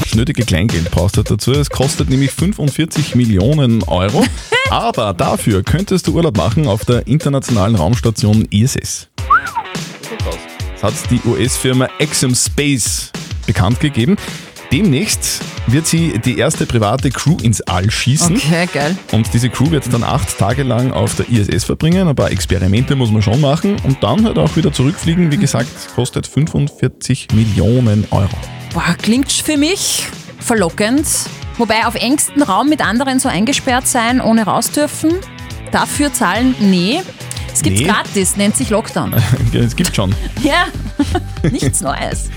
Das 0.00 0.14
nötige 0.14 0.44
Kleingeld 0.44 0.90
brauchst 0.90 1.16
du 1.16 1.22
dazu. 1.22 1.52
Es 1.52 1.70
kostet 1.70 2.08
nämlich 2.08 2.30
45 2.30 3.14
Millionen 3.14 3.82
Euro. 3.84 4.24
Aber 4.70 5.12
dafür 5.12 5.62
könntest 5.62 6.06
du 6.06 6.14
Urlaub 6.14 6.36
machen 6.36 6.66
auf 6.66 6.84
der 6.84 7.06
internationalen 7.06 7.74
Raumstation 7.74 8.46
ISS. 8.50 9.08
Das 10.80 10.82
hat 10.82 11.10
die 11.10 11.20
US-Firma 11.28 11.88
Exim 11.98 12.34
Space 12.34 13.10
bekannt 13.46 13.80
gegeben. 13.80 14.16
Demnächst 14.70 15.40
wird 15.66 15.86
sie 15.86 16.18
die 16.18 16.38
erste 16.38 16.66
private 16.66 17.10
Crew 17.10 17.36
ins 17.42 17.60
All 17.62 17.90
schießen. 17.90 18.36
Okay, 18.36 18.68
geil. 18.72 18.96
Und 19.12 19.32
diese 19.32 19.48
Crew 19.48 19.70
wird 19.70 19.92
dann 19.92 20.04
acht 20.04 20.38
Tage 20.38 20.62
lang 20.62 20.92
auf 20.92 21.14
der 21.16 21.28
ISS 21.28 21.64
verbringen. 21.64 22.06
Ein 22.08 22.14
paar 22.16 22.30
Experimente 22.30 22.94
muss 22.96 23.10
man 23.10 23.22
schon 23.22 23.40
machen 23.40 23.76
und 23.84 24.02
dann 24.02 24.24
halt 24.24 24.38
auch 24.38 24.54
wieder 24.56 24.72
zurückfliegen. 24.72 25.30
Wie 25.30 25.36
gesagt, 25.38 25.68
kostet 25.94 26.26
45 26.26 27.28
Millionen 27.32 28.06
Euro. 28.10 28.28
Boah, 28.72 28.94
klingt 29.00 29.32
für 29.32 29.56
mich 29.56 30.04
verlockend. 30.38 31.06
Wobei 31.56 31.86
auf 31.86 31.94
engstem 31.94 32.42
Raum 32.42 32.68
mit 32.68 32.84
anderen 32.84 33.20
so 33.20 33.28
eingesperrt 33.28 33.86
sein, 33.86 34.20
ohne 34.20 34.44
raus 34.44 34.70
dürfen. 34.72 35.12
Dafür 35.70 36.12
zahlen, 36.12 36.54
nee. 36.60 37.00
Es 37.52 37.62
gibt's 37.62 37.80
Nee. 37.80 37.86
gratis, 37.86 38.36
nennt 38.36 38.56
sich 38.56 38.70
Lockdown. 38.70 39.14
Es 39.54 39.76
gibt 39.76 39.94
schon. 39.94 40.12
Ja, 40.42 40.66
nichts 41.52 41.80
Neues. 41.80 42.28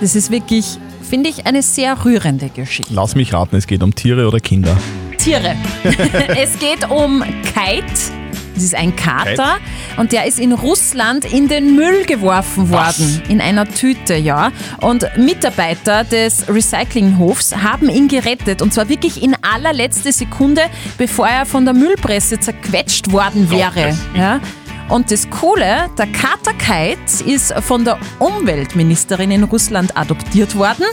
Das 0.00 0.14
ist 0.14 0.30
wirklich, 0.30 0.78
finde 1.06 1.30
ich, 1.30 1.46
eine 1.46 1.62
sehr 1.62 2.04
rührende 2.04 2.48
Geschichte. 2.48 2.92
Lass 2.92 3.14
mich 3.14 3.32
raten, 3.32 3.56
es 3.56 3.66
geht 3.66 3.82
um 3.82 3.94
Tiere 3.94 4.26
oder 4.26 4.40
Kinder. 4.40 4.76
Tiere. 5.18 5.54
es 6.36 6.58
geht 6.58 6.90
um 6.90 7.22
Kite. 7.42 8.12
Das 8.54 8.64
ist 8.64 8.74
ein 8.74 8.96
Kater 8.96 9.58
und 9.98 10.12
der 10.12 10.24
ist 10.24 10.38
in 10.38 10.52
Russland 10.52 11.30
in 11.30 11.46
den 11.46 11.76
Müll 11.76 12.06
geworfen 12.06 12.70
worden. 12.70 13.22
In 13.28 13.42
einer 13.42 13.66
Tüte, 13.68 14.14
ja. 14.16 14.50
Und 14.80 15.06
Mitarbeiter 15.18 16.04
des 16.04 16.48
Recyclinghofs 16.48 17.54
haben 17.54 17.90
ihn 17.90 18.08
gerettet 18.08 18.62
und 18.62 18.72
zwar 18.72 18.88
wirklich 18.88 19.22
in 19.22 19.36
allerletzter 19.42 20.10
Sekunde, 20.10 20.62
bevor 20.96 21.28
er 21.28 21.44
von 21.44 21.66
der 21.66 21.74
Müllpresse 21.74 22.40
zerquetscht 22.40 23.12
worden 23.12 23.50
wäre. 23.50 23.94
Ja. 24.16 24.40
Und 24.88 25.10
das 25.10 25.28
Coole, 25.30 25.90
der 25.98 26.06
Kater 26.06 26.52
Kite 26.54 27.24
ist 27.24 27.52
von 27.54 27.84
der 27.84 27.98
Umweltministerin 28.18 29.30
in 29.32 29.44
Russland 29.44 29.96
adoptiert 29.96 30.56
worden 30.56 30.84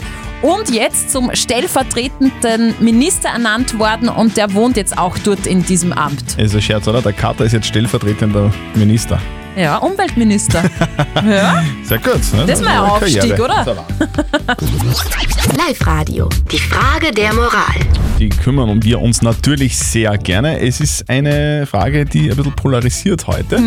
und 0.42 0.70
jetzt 0.70 1.10
zum 1.10 1.30
stellvertretenden 1.34 2.74
Minister 2.80 3.28
ernannt 3.28 3.78
worden 3.78 4.08
und 4.08 4.36
der 4.36 4.52
wohnt 4.52 4.76
jetzt 4.76 4.98
auch 4.98 5.16
dort 5.18 5.46
in 5.46 5.64
diesem 5.64 5.92
Amt. 5.92 6.38
Ist 6.38 6.54
ein 6.54 6.62
Scherz, 6.62 6.88
oder? 6.88 7.02
Der 7.02 7.12
Kater 7.12 7.44
ist 7.44 7.52
jetzt 7.52 7.66
stellvertretender 7.66 8.52
Minister. 8.74 9.20
Ja, 9.56 9.78
Umweltminister. 9.78 10.62
ja, 11.14 11.62
Sehr 11.84 11.98
gut. 11.98 12.14
Ne? 12.34 12.44
Das 12.46 12.58
ist 12.58 12.64
mal 12.64 12.72
ein 12.72 12.78
eine 12.78 12.92
Aufstieg, 12.92 13.20
Karriere. 13.20 13.44
oder? 13.44 13.64
Live-Radio. 15.56 16.28
Die 16.50 16.58
Frage 16.58 17.12
der 17.12 17.32
Moral. 17.34 17.74
Die 18.18 18.28
kümmern 18.28 18.82
wir 18.82 19.00
uns 19.00 19.22
natürlich 19.22 19.76
sehr 19.76 20.16
gerne. 20.18 20.60
Es 20.60 20.80
ist 20.80 21.08
eine 21.08 21.66
Frage, 21.66 22.04
die 22.04 22.30
ein 22.30 22.36
bisschen 22.36 22.52
polarisiert 22.54 23.26
heute. 23.26 23.60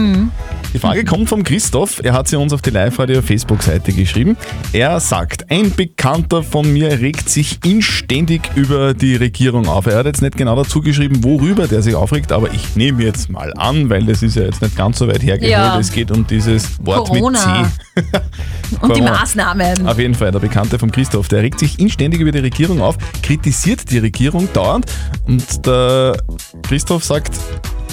Die 0.74 0.80
Frage 0.80 1.06
kommt 1.06 1.30
vom 1.30 1.44
Christoph. 1.44 2.02
Er 2.04 2.14
hat 2.14 2.28
sie 2.28 2.38
uns 2.38 2.54
auf 2.54 2.62
die 2.62 2.70
Live-Radio-Facebook-Seite 2.70 3.94
geschrieben. 3.94 4.38
Er 4.74 5.00
sagt, 5.00 5.50
ein 5.52 5.74
Bekannter 5.76 6.44
von 6.44 6.72
mir 6.72 7.00
regt 7.00 7.30
sich 7.30 7.60
inständig 7.66 8.42
über 8.56 8.94
die 8.94 9.16
Regierung 9.16 9.68
auf. 9.68 9.86
Er 9.86 9.98
hat 9.98 10.06
jetzt 10.06 10.22
nicht 10.22 10.38
genau 10.38 10.56
dazu 10.56 10.82
geschrieben, 10.82 11.24
worüber 11.24 11.68
der 11.68 11.82
sich 11.82 11.96
aufregt, 11.96 12.32
aber 12.32 12.54
ich 12.54 12.76
nehme 12.76 13.04
jetzt 13.04 13.30
mal 13.30 13.54
an, 13.56 13.90
weil 13.90 14.06
das 14.06 14.24
ist 14.24 14.36
ja 14.36 14.44
jetzt 14.44 14.62
nicht 14.62 14.76
ganz 14.76 15.00
so 15.00 15.08
weit 15.08 15.24
hergeholt. 15.24 15.52
Ja. 15.52 15.77
Es 15.80 15.92
geht 15.92 16.12
um 16.12 16.26
dieses 16.26 16.84
Wort 16.86 17.08
Corona. 17.08 17.70
mit 17.96 18.06
C. 18.12 18.20
Und 18.82 18.96
die. 18.96 19.02
Maßnahmen. 19.02 19.88
Auf 19.88 19.98
jeden 19.98 20.14
Fall, 20.14 20.32
der 20.32 20.40
Bekannte 20.40 20.78
von 20.78 20.92
Christoph, 20.92 21.28
der 21.28 21.42
regt 21.42 21.60
sich 21.60 21.80
inständig 21.80 22.20
über 22.20 22.32
die 22.32 22.40
Regierung 22.40 22.82
auf, 22.82 22.98
kritisiert 23.24 23.90
die 23.90 24.00
Regierung 24.00 24.52
dauernd 24.54 24.86
und 25.26 25.66
der 25.66 26.18
Christoph 26.64 27.04
sagt, 27.04 27.34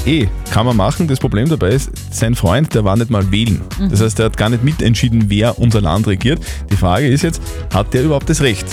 eh, 0.07 0.27
kann 0.51 0.67
man 0.67 0.77
machen. 0.77 1.07
Das 1.09 1.19
Problem 1.19 1.49
dabei 1.49 1.71
ist, 1.71 1.91
sein 2.11 2.35
Freund, 2.35 2.75
der 2.75 2.85
war 2.85 2.97
nicht 2.97 3.11
mal 3.11 3.31
wählen. 3.31 3.63
Mhm. 3.79 3.91
Das 3.91 4.01
heißt, 4.01 4.19
der 4.19 4.27
hat 4.27 4.37
gar 4.37 4.49
nicht 4.49 4.65
mitentschieden, 4.65 5.31
wer 5.31 5.59
unser 5.59 5.81
Land 5.81 6.07
regiert. 6.07 6.41
Die 6.71 6.77
Frage 6.77 7.07
ist 7.07 7.23
jetzt, 7.23 7.41
hat 7.73 7.95
der 7.95 8.05
überhaupt 8.05 8.29
das 8.29 8.41
Recht, 8.41 8.67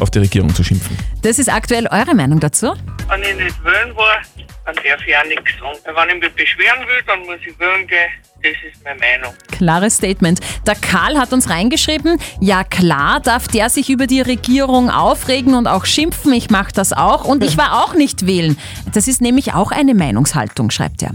auf 0.00 0.10
die 0.10 0.20
Regierung 0.20 0.54
zu 0.54 0.64
schimpfen? 0.64 0.96
Das 1.22 1.38
ist 1.38 1.52
aktuell 1.52 1.86
eure 1.88 2.14
Meinung 2.14 2.40
dazu? 2.40 2.72
Wenn 3.08 3.22
ich 3.22 3.36
nicht 3.36 3.64
wählen 3.64 3.94
war, 3.96 4.18
dann 4.64 4.74
darf 4.76 5.06
ich 5.06 5.16
auch 5.16 5.24
nichts 5.24 5.50
sagen. 5.58 5.96
Wenn 5.96 6.16
ich 6.16 6.22
mich 6.22 6.34
beschweren 6.34 6.80
will, 6.86 7.02
dann 7.06 7.20
muss 7.20 7.38
ich 7.46 7.58
wählen 7.58 7.86
gehen. 7.86 8.10
Das 8.42 8.52
ist 8.68 8.82
meine 8.82 8.98
Meinung. 8.98 9.34
Klares 9.52 9.96
Statement. 9.96 10.40
Der 10.66 10.74
Karl 10.74 11.16
hat 11.16 11.32
uns 11.32 11.48
reingeschrieben, 11.48 12.18
ja 12.40 12.64
klar 12.64 13.20
darf 13.20 13.46
der 13.46 13.70
sich 13.70 13.88
über 13.88 14.08
die 14.08 14.20
Regierung 14.20 14.90
aufregen 14.90 15.54
und 15.54 15.68
auch 15.68 15.84
schimpfen. 15.84 16.32
Ich 16.32 16.50
mache 16.50 16.72
das 16.72 16.92
auch 16.92 17.24
und 17.24 17.44
ich 17.44 17.56
war 17.56 17.84
auch 17.84 17.94
nicht 17.94 18.26
wählen. 18.26 18.58
Das 18.94 19.06
ist 19.06 19.20
nämlich 19.20 19.54
auch 19.54 19.70
eine 19.70 19.94
Meinungshaltung, 19.94 20.70
schreibt 20.72 21.02
er. 21.02 21.12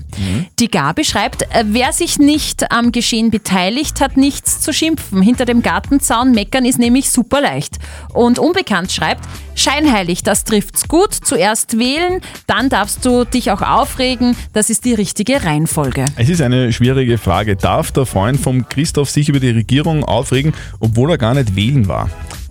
Die 0.59 0.71
Gabi 0.71 1.03
schreibt, 1.03 1.41
äh, 1.43 1.65
wer 1.65 1.91
sich 1.91 2.17
nicht 2.17 2.71
am 2.71 2.93
Geschehen 2.93 3.29
beteiligt, 3.29 3.99
hat 3.99 4.15
nichts 4.15 4.61
zu 4.61 4.71
schimpfen. 4.71 5.21
Hinter 5.21 5.43
dem 5.43 5.61
Gartenzaun 5.61 6.31
meckern 6.31 6.63
ist 6.63 6.79
nämlich 6.79 7.09
super 7.11 7.41
leicht. 7.41 7.75
Und 8.13 8.39
Unbekannt 8.39 8.91
schreibt, 8.91 9.25
Scheinheilig, 9.57 10.21
das 10.21 10.43
trifft's 10.43 10.87
gut. 10.87 11.13
Zuerst 11.13 11.79
wählen, 11.79 12.21
dann 12.45 12.69
darfst 12.69 13.03
du 13.03 13.23
dich 13.25 13.49
auch 13.49 13.63
aufregen. 13.63 14.35
Das 14.53 14.69
ist 14.69 14.85
die 14.85 14.93
richtige 14.93 15.43
Reihenfolge. 15.43 16.05
Es 16.15 16.29
ist 16.29 16.41
eine 16.41 16.71
schwierige 16.71 17.17
Frage. 17.17 17.55
Darf 17.55 17.91
der 17.91 18.05
Freund 18.05 18.39
vom 18.39 18.69
Christoph 18.69 19.09
sich 19.09 19.29
über 19.29 19.39
die 19.39 19.49
Regierung 19.49 20.03
aufregen, 20.03 20.53
obwohl 20.79 21.09
er 21.09 21.17
gar 21.17 21.33
nicht 21.33 21.55
wählen 21.55 21.87
war? 21.87 22.07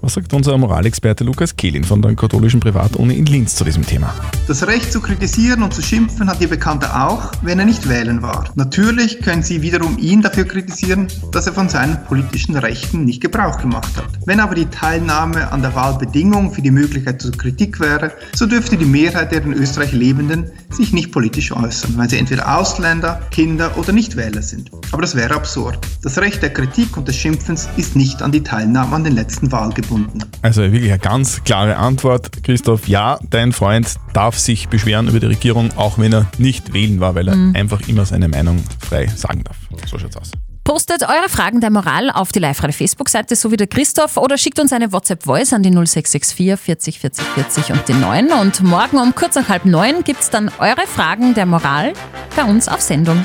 Was 0.06 0.14
sagt 0.14 0.32
unser 0.34 0.56
Moralexperte 0.56 1.24
Lukas 1.24 1.56
Kehlin 1.56 1.82
von 1.82 2.00
der 2.00 2.14
katholischen 2.14 2.60
Privatuni 2.60 3.14
in 3.18 3.26
Linz 3.26 3.56
zu 3.56 3.64
diesem 3.64 3.84
Thema? 3.84 4.14
Das 4.46 4.64
Recht 4.64 4.92
zu 4.92 5.00
kritisieren 5.00 5.64
und 5.64 5.74
zu 5.74 5.82
schimpfen 5.82 6.30
hat 6.30 6.40
Ihr 6.40 6.46
Bekannter 6.46 7.08
auch, 7.08 7.32
wenn 7.42 7.58
er 7.58 7.64
nicht 7.64 7.88
wählen 7.88 8.22
war. 8.22 8.44
Natürlich 8.54 9.20
können 9.20 9.42
Sie 9.42 9.62
wiederum 9.62 9.98
ihn 9.98 10.22
dafür 10.22 10.44
kritisieren, 10.44 11.08
dass 11.32 11.48
er 11.48 11.54
von 11.54 11.68
seinen 11.68 12.04
politischen 12.04 12.54
Rechten 12.54 13.04
nicht 13.04 13.20
Gebrauch 13.20 13.58
gemacht 13.58 13.96
hat. 13.96 14.04
Wenn 14.26 14.38
aber 14.38 14.54
die 14.54 14.66
Teilnahme 14.66 15.50
an 15.50 15.62
der 15.62 15.74
Wahl 15.74 15.98
Bedingung 15.98 16.52
für 16.52 16.62
die 16.62 16.70
Möglichkeit 16.70 17.20
zur 17.20 17.32
Kritik 17.32 17.80
wäre, 17.80 18.12
so 18.32 18.46
dürfte 18.46 18.76
die 18.76 18.84
Mehrheit 18.84 19.32
der 19.32 19.42
in 19.42 19.54
Österreich 19.54 19.90
Lebenden 19.90 20.52
sich 20.70 20.92
nicht 20.92 21.10
politisch 21.10 21.50
äußern, 21.50 21.96
weil 21.96 22.08
sie 22.08 22.18
entweder 22.18 22.56
Ausländer, 22.56 23.22
Kinder 23.32 23.76
oder 23.76 23.92
Nichtwähler 23.92 24.42
sind. 24.42 24.70
Aber 24.92 25.02
das 25.02 25.16
wäre 25.16 25.34
absurd. 25.34 25.80
Das 26.04 26.16
Recht 26.18 26.42
der 26.42 26.52
Kritik 26.52 26.96
und 26.96 27.08
des 27.08 27.16
Schimpfens 27.16 27.68
ist 27.76 27.96
nicht 27.96 28.22
an 28.22 28.30
die 28.30 28.44
Teilnahme 28.44 28.94
an 28.94 29.02
den 29.02 29.14
letzten 29.14 29.50
Wahlen 29.50 29.74
gebunden. 29.74 29.95
Also 30.42 30.62
wirklich 30.62 30.90
eine 30.90 30.98
ganz 30.98 31.42
klare 31.44 31.76
Antwort, 31.76 32.42
Christoph. 32.42 32.88
Ja, 32.88 33.18
dein 33.30 33.52
Freund 33.52 33.94
darf 34.12 34.38
sich 34.38 34.68
beschweren 34.68 35.08
über 35.08 35.20
die 35.20 35.26
Regierung, 35.26 35.70
auch 35.76 35.98
wenn 35.98 36.12
er 36.12 36.26
nicht 36.38 36.72
wählen 36.72 37.00
war, 37.00 37.14
weil 37.14 37.28
er 37.28 37.36
Mhm. 37.36 37.56
einfach 37.56 37.80
immer 37.88 38.04
seine 38.06 38.28
Meinung 38.28 38.62
frei 38.80 39.06
sagen 39.08 39.42
darf. 39.44 39.56
So 39.86 39.98
schaut's 39.98 40.16
aus. 40.16 40.30
Postet 40.64 41.02
eure 41.04 41.28
Fragen 41.28 41.60
der 41.60 41.70
Moral 41.70 42.10
auf 42.10 42.32
die 42.32 42.40
Live-Radio-Facebook-Seite, 42.40 43.36
so 43.36 43.52
wie 43.52 43.56
der 43.56 43.68
Christoph, 43.68 44.16
oder 44.16 44.36
schickt 44.36 44.58
uns 44.58 44.72
eine 44.72 44.90
WhatsApp-Voice 44.90 45.52
an 45.52 45.62
die 45.62 45.70
0664 45.70 46.58
40 46.58 46.98
40 46.98 47.24
40 47.24 47.70
und 47.72 47.88
den 47.88 48.00
9. 48.00 48.32
Und 48.32 48.62
morgen 48.64 48.98
um 48.98 49.14
kurz 49.14 49.36
nach 49.36 49.48
halb 49.48 49.64
neun 49.64 50.02
gibt's 50.02 50.28
dann 50.28 50.50
eure 50.58 50.86
Fragen 50.92 51.34
der 51.34 51.46
Moral 51.46 51.92
bei 52.34 52.42
uns 52.42 52.66
auf 52.66 52.80
Sendung. 52.80 53.22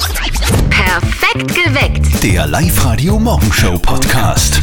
Perfekt 0.69 1.47
geweckt. 1.55 2.23
Der 2.23 2.45
Live-Radio 2.45 3.17
Morgenshow 3.17 3.75
Podcast. 3.79 4.61